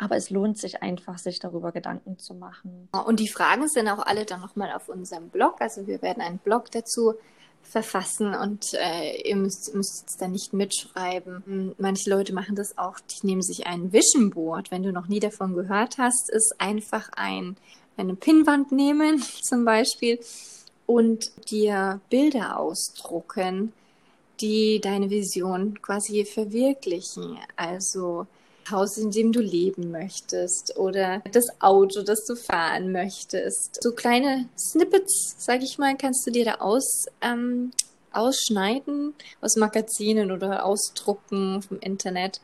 Aber 0.00 0.14
es 0.16 0.30
lohnt 0.30 0.59
sich 0.59 0.80
einfach, 0.80 1.18
sich 1.18 1.40
darüber 1.40 1.73
Gedanken 1.73 2.18
zu 2.18 2.33
machen. 2.33 2.88
Und 3.07 3.18
die 3.18 3.26
Fragen 3.26 3.66
sind 3.66 3.88
auch 3.88 4.07
alle 4.07 4.25
dann 4.25 4.40
nochmal 4.40 4.71
auf 4.71 4.88
unserem 4.88 5.28
Blog. 5.28 5.61
Also 5.61 5.88
wir 5.88 6.02
werden 6.02 6.23
einen 6.23 6.38
Blog 6.38 6.71
dazu 6.71 7.14
verfassen 7.62 8.35
und 8.35 8.73
äh, 8.75 9.29
ihr 9.29 9.37
müsst, 9.37 9.75
müsst 9.75 10.09
es 10.09 10.17
dann 10.17 10.33
nicht 10.33 10.53
mitschreiben. 10.53 11.43
Hm, 11.45 11.75
manche 11.79 12.09
Leute 12.09 12.33
machen 12.33 12.57
das 12.57 12.79
auch, 12.79 12.99
die 13.00 13.27
nehmen 13.27 13.43
sich 13.43 13.67
ein 13.67 13.93
Vision 13.93 14.31
Board. 14.31 14.71
Wenn 14.71 14.83
du 14.83 14.93
noch 14.93 15.09
nie 15.09 15.21
davon 15.21 15.55
gehört 15.55 15.99
hast, 15.99 16.31
ist 16.31 16.55
einfach 16.59 17.11
ein, 17.17 17.57
eine 17.97 18.15
Pinnwand 18.15 18.73
nehmen 18.73 19.23
zum 19.43 19.65
Beispiel 19.65 20.19
und 20.87 21.31
dir 21.50 22.00
Bilder 22.09 22.59
ausdrucken, 22.59 23.73
die 24.41 24.81
deine 24.81 25.11
Vision 25.11 25.81
quasi 25.83 26.25
verwirklichen. 26.25 27.38
Also 27.57 28.27
Haus, 28.70 28.98
in 28.98 29.10
dem 29.10 29.32
du 29.32 29.40
leben 29.40 29.90
möchtest 29.90 30.76
oder 30.76 31.22
das 31.32 31.60
Auto, 31.60 32.02
das 32.02 32.25
du 32.25 32.37
fahren 32.37 32.92
möchtest. 32.92 33.82
So 33.82 33.92
kleine 33.92 34.48
Snippets, 34.56 35.37
sag 35.38 35.62
ich 35.62 35.78
mal, 35.78 35.96
kannst 35.96 36.26
du 36.26 36.30
dir 36.30 36.44
da 36.44 36.54
aus, 36.56 37.06
ähm, 37.20 37.72
ausschneiden 38.12 39.14
aus 39.40 39.56
Magazinen 39.56 40.30
oder 40.30 40.64
ausdrucken 40.64 41.62
vom 41.62 41.78
Internet 41.80 42.40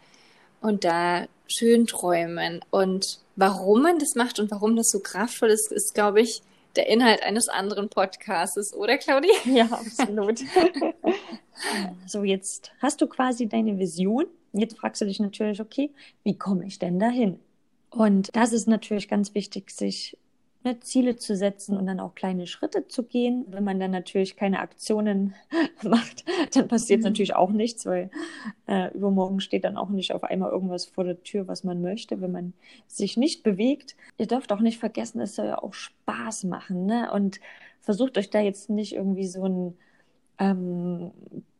und 0.60 0.84
da 0.84 1.26
schön 1.46 1.86
träumen. 1.86 2.60
Und 2.70 3.20
warum 3.36 3.82
man 3.82 3.98
das 3.98 4.14
macht 4.14 4.38
und 4.38 4.50
warum 4.50 4.76
das 4.76 4.90
so 4.90 5.00
kraftvoll 5.00 5.50
ist, 5.50 5.72
ist, 5.72 5.94
glaube 5.94 6.20
ich, 6.20 6.42
der 6.76 6.88
Inhalt 6.88 7.22
eines 7.22 7.48
anderen 7.48 7.88
Podcasts, 7.88 8.74
oder 8.74 8.98
Claudia? 8.98 9.34
Ja, 9.44 9.66
absolut. 9.66 10.40
so, 12.06 12.24
jetzt 12.24 12.72
hast 12.80 13.00
du 13.00 13.06
quasi 13.06 13.46
deine 13.46 13.78
Vision 13.78 14.26
Jetzt 14.60 14.78
fragst 14.78 15.00
du 15.00 15.06
dich 15.06 15.20
natürlich, 15.20 15.60
okay, 15.60 15.90
wie 16.22 16.36
komme 16.38 16.66
ich 16.66 16.78
denn 16.78 16.98
dahin? 16.98 17.38
Und 17.90 18.34
das 18.34 18.52
ist 18.52 18.66
natürlich 18.66 19.08
ganz 19.08 19.34
wichtig, 19.34 19.70
sich 19.70 20.16
ne, 20.64 20.80
Ziele 20.80 21.16
zu 21.16 21.36
setzen 21.36 21.76
und 21.76 21.86
dann 21.86 22.00
auch 22.00 22.14
kleine 22.14 22.46
Schritte 22.46 22.88
zu 22.88 23.04
gehen. 23.04 23.44
Wenn 23.48 23.64
man 23.64 23.78
dann 23.78 23.90
natürlich 23.90 24.36
keine 24.36 24.60
Aktionen 24.60 25.34
macht, 25.82 26.24
dann 26.54 26.66
passiert 26.66 27.00
mhm. 27.00 27.04
natürlich 27.04 27.36
auch 27.36 27.50
nichts, 27.50 27.86
weil 27.86 28.10
äh, 28.66 28.92
übermorgen 28.94 29.40
steht 29.40 29.64
dann 29.64 29.76
auch 29.76 29.90
nicht 29.90 30.12
auf 30.12 30.24
einmal 30.24 30.50
irgendwas 30.50 30.86
vor 30.86 31.04
der 31.04 31.22
Tür, 31.22 31.46
was 31.46 31.62
man 31.62 31.82
möchte, 31.82 32.20
wenn 32.20 32.32
man 32.32 32.52
sich 32.86 33.16
nicht 33.16 33.42
bewegt. 33.42 33.94
Ihr 34.18 34.26
dürft 34.26 34.52
auch 34.52 34.60
nicht 34.60 34.78
vergessen, 34.78 35.20
es 35.20 35.36
soll 35.36 35.46
ja 35.46 35.58
auch 35.62 35.74
Spaß 35.74 36.44
machen. 36.44 36.86
Ne? 36.86 37.12
Und 37.12 37.40
versucht 37.80 38.18
euch 38.18 38.30
da 38.30 38.40
jetzt 38.40 38.70
nicht 38.70 38.94
irgendwie 38.94 39.26
so 39.26 39.44
einen 39.44 39.78
ähm, 40.38 41.12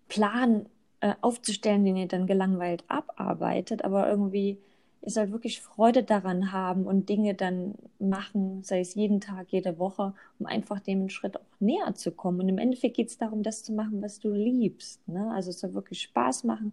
Plan 0.09 0.67
äh, 1.05 1.15
aufzustellen, 1.21 1.85
den 1.85 1.97
ihr 1.99 2.09
dann 2.09 2.27
gelangweilt 2.27 2.83
abarbeitet, 2.89 3.85
aber 3.85 4.09
irgendwie 4.09 4.57
ihr 5.03 5.11
sollt 5.11 5.33
wirklich 5.33 5.61
Freude 5.61 6.03
daran 6.03 6.51
haben 6.51 6.87
und 6.87 7.11
Dinge 7.11 7.35
dann 7.35 7.75
machen, 7.99 8.63
sei 8.63 8.81
es 8.81 8.95
jeden 8.95 9.21
Tag, 9.21 9.49
jede 9.51 9.79
Woche, 9.79 10.15
um 10.39 10.47
einfach 10.47 10.81
dem 10.81 11.11
Schritt 11.11 11.37
auch 11.37 11.61
näher 11.61 11.95
zu 11.95 12.11
kommen. 12.11 12.41
Und 12.41 12.49
im 12.49 12.57
Endeffekt 12.57 12.97
geht 12.97 13.09
es 13.09 13.19
darum, 13.19 13.43
das 13.43 13.63
zu 13.63 13.75
machen, 13.75 14.01
was 14.01 14.19
du 14.19 14.33
liebst. 14.33 15.07
Ne? 15.07 15.31
Also 15.35 15.51
es 15.51 15.61
soll 15.61 15.75
wirklich 15.75 16.01
Spaß 16.01 16.45
machen 16.45 16.73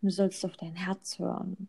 und 0.00 0.08
du 0.08 0.10
sollst 0.10 0.44
auf 0.44 0.56
dein 0.56 0.76
Herz 0.76 1.18
hören. 1.18 1.66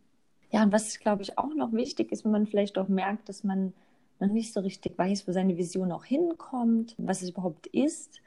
Ja, 0.51 0.61
und 0.61 0.71
was, 0.71 0.99
glaube 0.99 1.23
ich, 1.23 1.39
auch 1.39 1.55
noch 1.55 1.73
wichtig 1.73 2.11
ist, 2.11 2.25
wenn 2.25 2.31
man 2.31 2.45
vielleicht 2.45 2.77
auch 2.77 2.89
merkt, 2.89 3.27
dass 3.27 3.43
man 3.43 3.73
noch 4.19 4.27
nicht 4.27 4.53
so 4.53 4.59
richtig 4.59 4.95
weiß, 4.99 5.27
wo 5.27 5.31
seine 5.31 5.57
Vision 5.57 5.91
auch 5.91 6.05
hinkommt, 6.05 6.93
was 6.99 7.23
es 7.23 7.31
überhaupt 7.31 7.65
ist, 7.65 8.21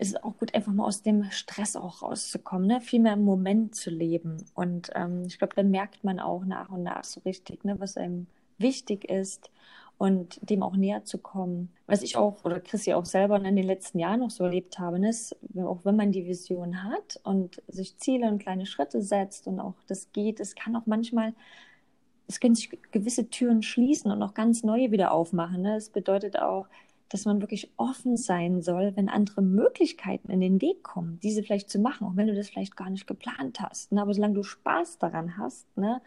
ist 0.00 0.14
es 0.14 0.22
auch 0.22 0.36
gut, 0.38 0.54
einfach 0.54 0.72
mal 0.72 0.86
aus 0.86 1.02
dem 1.02 1.30
Stress 1.30 1.76
auch 1.76 2.02
rauszukommen, 2.02 2.66
ne? 2.66 2.80
viel 2.80 3.00
mehr 3.00 3.12
im 3.12 3.24
Moment 3.24 3.74
zu 3.74 3.90
leben. 3.90 4.38
Und 4.54 4.90
ähm, 4.94 5.24
ich 5.26 5.38
glaube, 5.38 5.54
dann 5.54 5.70
merkt 5.70 6.04
man 6.04 6.20
auch 6.20 6.44
nach 6.46 6.70
und 6.70 6.82
nach 6.82 7.04
so 7.04 7.20
richtig, 7.20 7.64
ne, 7.64 7.78
was 7.78 7.98
einem 7.98 8.26
wichtig 8.56 9.04
ist 9.10 9.50
und 9.98 10.40
dem 10.48 10.62
auch 10.62 10.74
näher 10.74 11.04
zu 11.04 11.18
kommen. 11.18 11.70
Was 11.86 12.02
ich 12.02 12.16
auch 12.16 12.44
oder 12.46 12.60
Chrissy 12.60 12.94
auch 12.94 13.04
selber 13.04 13.36
in 13.36 13.56
den 13.56 13.66
letzten 13.66 13.98
Jahren 13.98 14.20
noch 14.20 14.30
so 14.30 14.44
erlebt 14.44 14.78
habe, 14.78 14.98
ne, 14.98 15.10
ist, 15.10 15.36
auch 15.58 15.84
wenn 15.84 15.96
man 15.96 16.12
die 16.12 16.26
Vision 16.26 16.82
hat 16.82 17.20
und 17.22 17.62
sich 17.68 17.98
Ziele 17.98 18.28
und 18.28 18.38
kleine 18.38 18.64
Schritte 18.64 19.02
setzt 19.02 19.46
und 19.46 19.60
auch 19.60 19.74
das 19.86 20.12
geht, 20.12 20.40
es 20.40 20.54
kann 20.54 20.76
auch 20.76 20.86
manchmal 20.86 21.34
es 22.26 22.38
können 22.38 22.54
sich 22.54 22.70
gewisse 22.92 23.28
Türen 23.28 23.62
schließen 23.62 24.10
und 24.10 24.22
auch 24.22 24.34
ganz 24.34 24.62
neue 24.62 24.92
wieder 24.92 25.10
aufmachen. 25.10 25.62
Ne? 25.62 25.74
Das 25.74 25.88
bedeutet 25.88 26.38
auch, 26.38 26.68
dass 27.10 27.24
man 27.24 27.40
wirklich 27.40 27.70
offen 27.76 28.16
sein 28.16 28.62
soll, 28.62 28.92
wenn 28.94 29.08
andere 29.08 29.42
Möglichkeiten 29.42 30.30
in 30.30 30.40
den 30.40 30.60
Weg 30.62 30.84
kommen, 30.84 31.18
diese 31.22 31.42
vielleicht 31.42 31.68
zu 31.68 31.80
machen, 31.80 32.06
auch 32.06 32.16
wenn 32.16 32.28
du 32.28 32.34
das 32.34 32.48
vielleicht 32.48 32.76
gar 32.76 32.88
nicht 32.88 33.06
geplant 33.06 33.60
hast. 33.60 33.92
Ne? 33.92 34.00
Aber 34.00 34.14
solange 34.14 34.34
du 34.34 34.44
Spaß 34.44 34.98
daran 34.98 35.36
hast 35.36 35.76
ne? 35.76 36.00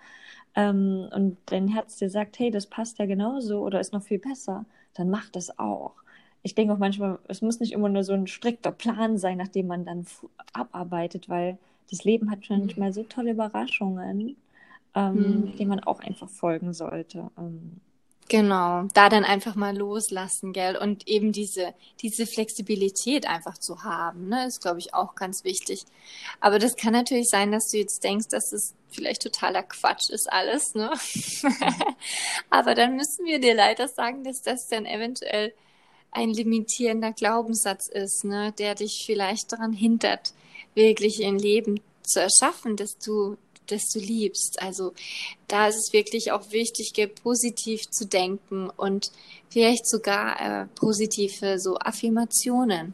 Ähm, 0.55 1.09
und 1.13 1.37
dein 1.47 1.67
Herz 1.67 1.97
dir 1.97 2.09
sagt, 2.09 2.39
hey, 2.39 2.51
das 2.51 2.67
passt 2.67 2.99
ja 2.99 3.05
genauso 3.05 3.61
oder 3.61 3.79
ist 3.79 3.91
noch 3.91 4.03
viel 4.03 4.19
besser, 4.19 4.65
dann 4.93 5.09
mach 5.09 5.29
das 5.29 5.59
auch. 5.59 5.95
Ich 6.41 6.55
denke 6.55 6.73
auch 6.73 6.77
manchmal, 6.77 7.19
es 7.27 7.41
muss 7.41 7.59
nicht 7.59 7.73
immer 7.73 7.89
nur 7.89 8.03
so 8.03 8.13
ein 8.13 8.27
strikter 8.27 8.71
Plan 8.71 9.17
sein, 9.17 9.37
nachdem 9.37 9.67
man 9.67 9.85
dann 9.85 10.05
abarbeitet, 10.53 11.27
weil 11.27 11.57
das 11.89 12.03
Leben 12.05 12.31
hat 12.31 12.45
schon 12.45 12.59
manchmal 12.59 12.89
mhm. 12.89 12.93
so 12.93 13.03
tolle 13.03 13.31
Überraschungen, 13.31 14.37
ähm, 14.95 15.15
mhm. 15.15 15.55
denen 15.57 15.69
man 15.69 15.79
auch 15.81 15.99
einfach 15.99 16.29
folgen 16.29 16.73
sollte. 16.73 17.29
Ähm, 17.37 17.81
Genau, 18.29 18.83
da 18.93 19.09
dann 19.09 19.25
einfach 19.25 19.55
mal 19.55 19.75
loslassen, 19.75 20.53
gell? 20.53 20.77
Und 20.77 21.07
eben 21.07 21.31
diese, 21.31 21.73
diese 22.01 22.25
Flexibilität 22.25 23.27
einfach 23.27 23.57
zu 23.57 23.83
haben, 23.83 24.29
ne, 24.29 24.47
ist, 24.47 24.61
glaube 24.61 24.79
ich, 24.79 24.93
auch 24.93 25.15
ganz 25.15 25.43
wichtig. 25.43 25.83
Aber 26.39 26.57
das 26.57 26.75
kann 26.75 26.93
natürlich 26.93 27.29
sein, 27.29 27.51
dass 27.51 27.69
du 27.69 27.77
jetzt 27.77 28.03
denkst, 28.03 28.27
dass 28.29 28.53
es 28.53 28.73
vielleicht 28.89 29.23
totaler 29.23 29.63
Quatsch 29.63 30.09
ist 30.09 30.31
alles, 30.31 30.73
ne? 30.73 30.91
Aber 32.49 32.75
dann 32.75 32.95
müssen 32.95 33.25
wir 33.25 33.39
dir 33.39 33.55
leider 33.55 33.87
sagen, 33.87 34.23
dass 34.23 34.41
das 34.41 34.67
dann 34.67 34.85
eventuell 34.85 35.53
ein 36.11 36.29
limitierender 36.29 37.11
Glaubenssatz 37.11 37.89
ist, 37.89 38.23
ne, 38.23 38.53
der 38.57 38.75
dich 38.75 39.03
vielleicht 39.05 39.51
daran 39.51 39.73
hindert, 39.73 40.33
wirklich 40.75 41.23
ein 41.25 41.37
Leben 41.37 41.81
zu 42.03 42.21
erschaffen, 42.21 42.77
dass 42.77 42.97
du 42.97 43.37
das 43.67 43.89
du 43.89 43.99
liebst. 43.99 44.61
Also 44.61 44.93
da 45.47 45.67
ist 45.67 45.77
es 45.77 45.93
wirklich 45.93 46.31
auch 46.31 46.51
wichtig, 46.51 46.93
positiv 47.23 47.89
zu 47.89 48.05
denken 48.05 48.69
und 48.69 49.11
vielleicht 49.49 49.87
sogar 49.87 50.39
äh, 50.39 50.65
positive 50.75 51.59
so 51.59 51.77
Affirmationen 51.77 52.93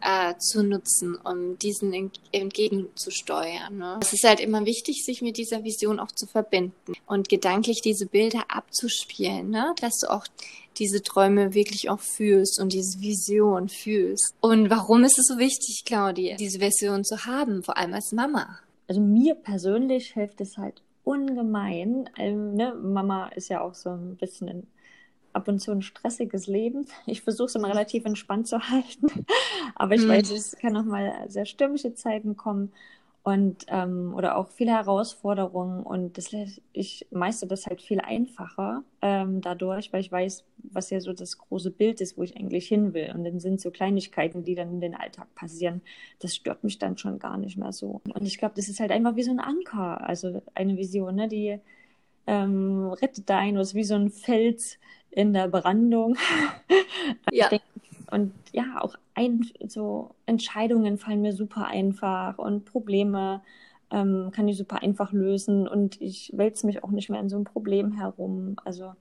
äh, 0.00 0.34
zu 0.38 0.62
nutzen, 0.62 1.16
um 1.16 1.58
diesen 1.58 2.10
entgegenzusteuern. 2.32 3.78
Ne? 3.78 4.00
Es 4.02 4.12
ist 4.12 4.24
halt 4.24 4.40
immer 4.40 4.64
wichtig, 4.64 5.04
sich 5.04 5.22
mit 5.22 5.36
dieser 5.36 5.64
Vision 5.64 6.00
auch 6.00 6.12
zu 6.12 6.26
verbinden 6.26 6.94
und 7.06 7.28
gedanklich 7.28 7.80
diese 7.82 8.06
Bilder 8.06 8.44
abzuspielen, 8.48 9.50
ne? 9.50 9.74
dass 9.80 9.98
du 9.98 10.10
auch 10.10 10.26
diese 10.78 11.02
Träume 11.02 11.54
wirklich 11.54 11.90
auch 11.90 12.00
fühlst 12.00 12.60
und 12.60 12.72
diese 12.72 13.00
Vision 13.00 13.68
fühlst. 13.68 14.34
Und 14.40 14.70
warum 14.70 15.04
ist 15.04 15.18
es 15.18 15.26
so 15.26 15.38
wichtig, 15.38 15.82
Claudia, 15.84 16.36
diese 16.36 16.60
Vision 16.60 17.04
zu 17.04 17.26
haben, 17.26 17.62
vor 17.62 17.76
allem 17.76 17.94
als 17.94 18.12
Mama? 18.12 18.58
Also 18.90 19.00
mir 19.00 19.36
persönlich 19.36 20.14
hilft 20.14 20.40
es 20.40 20.58
halt 20.58 20.82
ungemein. 21.04 22.10
Ähm, 22.18 22.54
ne? 22.54 22.74
Mama 22.74 23.28
ist 23.28 23.48
ja 23.48 23.60
auch 23.60 23.74
so 23.74 23.90
ein 23.90 24.16
bisschen 24.16 24.48
ein, 24.48 24.66
ab 25.32 25.46
und 25.46 25.60
zu 25.60 25.70
ein 25.70 25.80
stressiges 25.80 26.48
Leben. 26.48 26.88
Ich 27.06 27.22
versuche 27.22 27.46
es 27.46 27.54
immer 27.54 27.68
relativ 27.68 28.04
entspannt 28.04 28.48
zu 28.48 28.58
halten, 28.68 29.06
aber 29.76 29.94
ich 29.94 30.02
hm. 30.02 30.08
weiß, 30.08 30.32
es 30.32 30.56
kann 30.56 30.76
auch 30.76 30.84
mal 30.84 31.12
sehr 31.28 31.46
stürmische 31.46 31.94
Zeiten 31.94 32.36
kommen 32.36 32.72
und 33.22 33.66
ähm, 33.68 34.14
oder 34.14 34.36
auch 34.36 34.48
viele 34.48 34.72
Herausforderungen 34.72 35.82
und 35.82 36.16
das 36.16 36.30
ich 36.72 37.06
meister 37.10 37.46
das 37.46 37.66
halt 37.66 37.82
viel 37.82 38.00
einfacher 38.00 38.82
ähm, 39.02 39.42
dadurch, 39.42 39.92
weil 39.92 40.00
ich 40.00 40.10
weiß, 40.10 40.44
was 40.72 40.88
ja 40.90 41.00
so 41.00 41.12
das 41.12 41.36
große 41.36 41.70
Bild 41.70 42.00
ist, 42.00 42.16
wo 42.16 42.22
ich 42.22 42.36
eigentlich 42.36 42.66
hin 42.66 42.94
will 42.94 43.12
und 43.14 43.24
dann 43.24 43.38
sind 43.38 43.60
so 43.60 43.70
Kleinigkeiten, 43.70 44.42
die 44.42 44.54
dann 44.54 44.70
in 44.70 44.80
den 44.80 44.94
Alltag 44.94 45.34
passieren, 45.34 45.82
das 46.20 46.34
stört 46.34 46.64
mich 46.64 46.78
dann 46.78 46.96
schon 46.96 47.18
gar 47.18 47.36
nicht 47.36 47.58
mehr 47.58 47.72
so 47.72 48.00
und 48.04 48.26
ich 48.26 48.38
glaube, 48.38 48.54
das 48.56 48.68
ist 48.68 48.80
halt 48.80 48.90
einfach 48.90 49.16
wie 49.16 49.22
so 49.22 49.32
ein 49.32 49.40
Anker, 49.40 50.00
also 50.06 50.40
eine 50.54 50.78
Vision, 50.78 51.14
ne, 51.14 51.28
die 51.28 51.58
ähm, 52.26 52.90
rettet 52.90 53.28
dein, 53.28 53.56
ist 53.56 53.74
wie 53.74 53.84
so 53.84 53.94
ein 53.94 54.10
Fels 54.10 54.78
in 55.10 55.32
der 55.32 55.48
Brandung. 55.48 56.16
ja. 57.32 57.48
Denk, 57.48 57.62
und 58.10 58.32
ja, 58.52 58.80
auch 58.80 58.96
ein, 59.20 59.46
so 59.68 60.14
Entscheidungen 60.26 60.98
fallen 60.98 61.22
mir 61.22 61.32
super 61.32 61.66
einfach 61.66 62.38
und 62.38 62.64
Probleme 62.64 63.42
ähm, 63.90 64.30
kann 64.32 64.48
ich 64.48 64.56
super 64.56 64.82
einfach 64.82 65.12
lösen 65.12 65.68
und 65.68 66.00
ich 66.00 66.32
wälze 66.34 66.66
mich 66.66 66.84
auch 66.84 66.90
nicht 66.90 67.10
mehr 67.10 67.20
in 67.20 67.28
so 67.28 67.36
ein 67.36 67.44
Problem 67.44 67.92
herum. 67.92 68.56
Also 68.64 68.94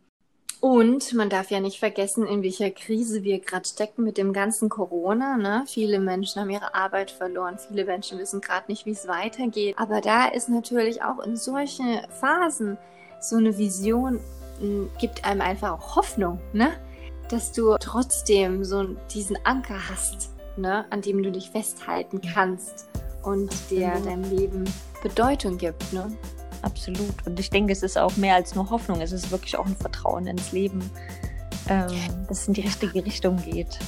und 0.62 1.14
man 1.14 1.30
darf 1.30 1.52
ja 1.52 1.62
nicht 1.62 1.80
vergessen, 1.80 2.28
in 2.28 2.44
welcher 2.44 2.70
Krise 2.70 3.24
wir 3.24 3.40
gerade 3.40 3.68
stecken 3.68 4.04
mit 4.04 4.18
dem 4.18 4.34
ganzen 4.34 4.68
Corona. 4.68 5.38
Ne? 5.38 5.64
Viele 5.68 6.00
Menschen 6.00 6.42
haben 6.42 6.50
ihre 6.50 6.76
Arbeit 6.76 7.12
verloren, 7.12 7.58
viele 7.58 7.86
Menschen 7.86 8.20
wissen 8.20 8.42
gerade 8.42 8.66
nicht, 8.68 8.86
wie 8.86 8.92
es 8.92 9.08
weitergeht. 9.08 9.76
Aber 9.78 10.02
da 10.02 10.28
ist 10.28 10.50
natürlich 10.50 11.02
auch 11.02 11.20
in 11.20 11.38
solchen 11.38 12.02
Phasen 12.20 12.78
so 13.22 13.38
eine 13.38 13.58
Vision, 13.58 14.20
gibt 15.00 15.24
einem 15.24 15.40
einfach 15.40 15.72
auch 15.72 15.96
Hoffnung. 15.96 16.40
Ne? 16.52 16.72
Dass 17.30 17.52
du 17.52 17.76
trotzdem 17.80 18.64
so 18.64 18.84
diesen 19.14 19.38
Anker 19.46 19.90
hast, 19.90 20.32
ne, 20.58 20.86
an 20.90 21.02
dem 21.02 21.24
du 21.24 21.32
dich 21.32 21.50
festhalten 21.50 22.22
kannst 22.22 22.90
und 23.24 23.52
der 23.72 24.00
mhm. 24.00 24.06
deinem 24.06 24.38
Leben 24.38 24.64
Bedeutung 25.02 25.58
gibt. 25.58 25.94
Ne? 25.94 26.12
Absolut. 26.62 27.26
Und 27.26 27.40
ich 27.40 27.50
denke, 27.50 27.72
es 27.72 27.84
ist 27.84 27.98
auch 27.98 28.16
mehr 28.18 28.36
als 28.36 28.56
nur 28.56 28.70
Hoffnung. 28.70 29.02
Es 29.02 29.12
ist 29.12 29.32
wirklich 29.32 29.58
auch 29.58 29.66
ein 29.66 29.76
Vertrauen 29.76 30.28
ins 30.28 30.52
Leben, 30.52 30.90
ähm, 31.70 31.88
dass 32.28 32.42
es 32.42 32.48
in 32.48 32.54
die 32.54 32.62
richtige 32.62 33.06
Richtung 33.06 33.38
geht. 33.38 33.80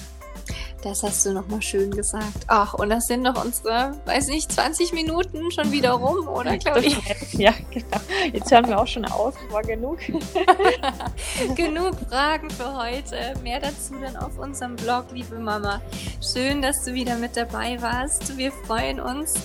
Das 0.81 1.03
hast 1.03 1.25
du 1.25 1.33
nochmal 1.33 1.61
schön 1.61 1.91
gesagt. 1.91 2.45
Ach, 2.47 2.73
und 2.73 2.89
das 2.89 3.05
sind 3.05 3.21
noch 3.21 3.43
unsere, 3.43 3.93
weiß 4.05 4.29
nicht, 4.29 4.51
20 4.51 4.93
Minuten 4.93 5.51
schon 5.51 5.71
wieder 5.71 5.91
rum, 5.91 6.27
oder 6.27 6.57
Claudia? 6.57 6.97
Ja, 7.33 7.53
genau. 7.69 7.97
Jetzt 8.33 8.51
hören 8.51 8.67
wir 8.67 8.79
auch 8.79 8.87
schon 8.87 9.05
auf, 9.05 9.35
war 9.51 9.61
genug. 9.61 9.99
genug 11.55 11.95
Fragen 12.09 12.49
für 12.49 12.75
heute. 12.75 13.33
Mehr 13.43 13.59
dazu 13.59 13.93
dann 14.01 14.15
auf 14.17 14.37
unserem 14.39 14.75
Blog, 14.75 15.05
liebe 15.11 15.37
Mama. 15.37 15.81
Schön, 16.21 16.61
dass 16.61 16.83
du 16.83 16.93
wieder 16.93 17.15
mit 17.15 17.37
dabei 17.37 17.79
warst. 17.81 18.37
Wir 18.37 18.51
freuen 18.51 18.99
uns 18.99 19.35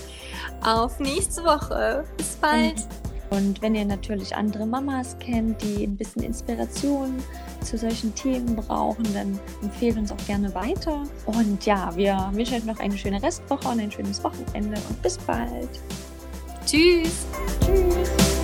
auf 0.62 0.98
nächste 1.00 1.44
Woche. 1.44 2.04
Bis 2.16 2.36
bald. 2.36 2.76
Und 3.36 3.60
wenn 3.60 3.74
ihr 3.74 3.84
natürlich 3.84 4.34
andere 4.34 4.64
Mamas 4.64 5.18
kennt, 5.18 5.60
die 5.62 5.84
ein 5.84 5.96
bisschen 5.96 6.22
Inspiration 6.22 7.22
zu 7.60 7.76
solchen 7.76 8.14
Themen 8.14 8.56
brauchen, 8.56 9.04
dann 9.12 9.38
empfehlt 9.62 9.98
uns 9.98 10.10
auch 10.10 10.26
gerne 10.26 10.54
weiter. 10.54 11.02
Und 11.26 11.66
ja, 11.66 11.94
wir 11.96 12.30
wünschen 12.32 12.54
euch 12.54 12.64
noch 12.64 12.78
eine 12.78 12.96
schöne 12.96 13.22
Restwoche 13.22 13.68
und 13.68 13.80
ein 13.80 13.92
schönes 13.92 14.24
Wochenende 14.24 14.80
und 14.88 15.02
bis 15.02 15.18
bald. 15.18 15.68
Tschüss. 16.64 17.26
Tschüss. 17.60 18.35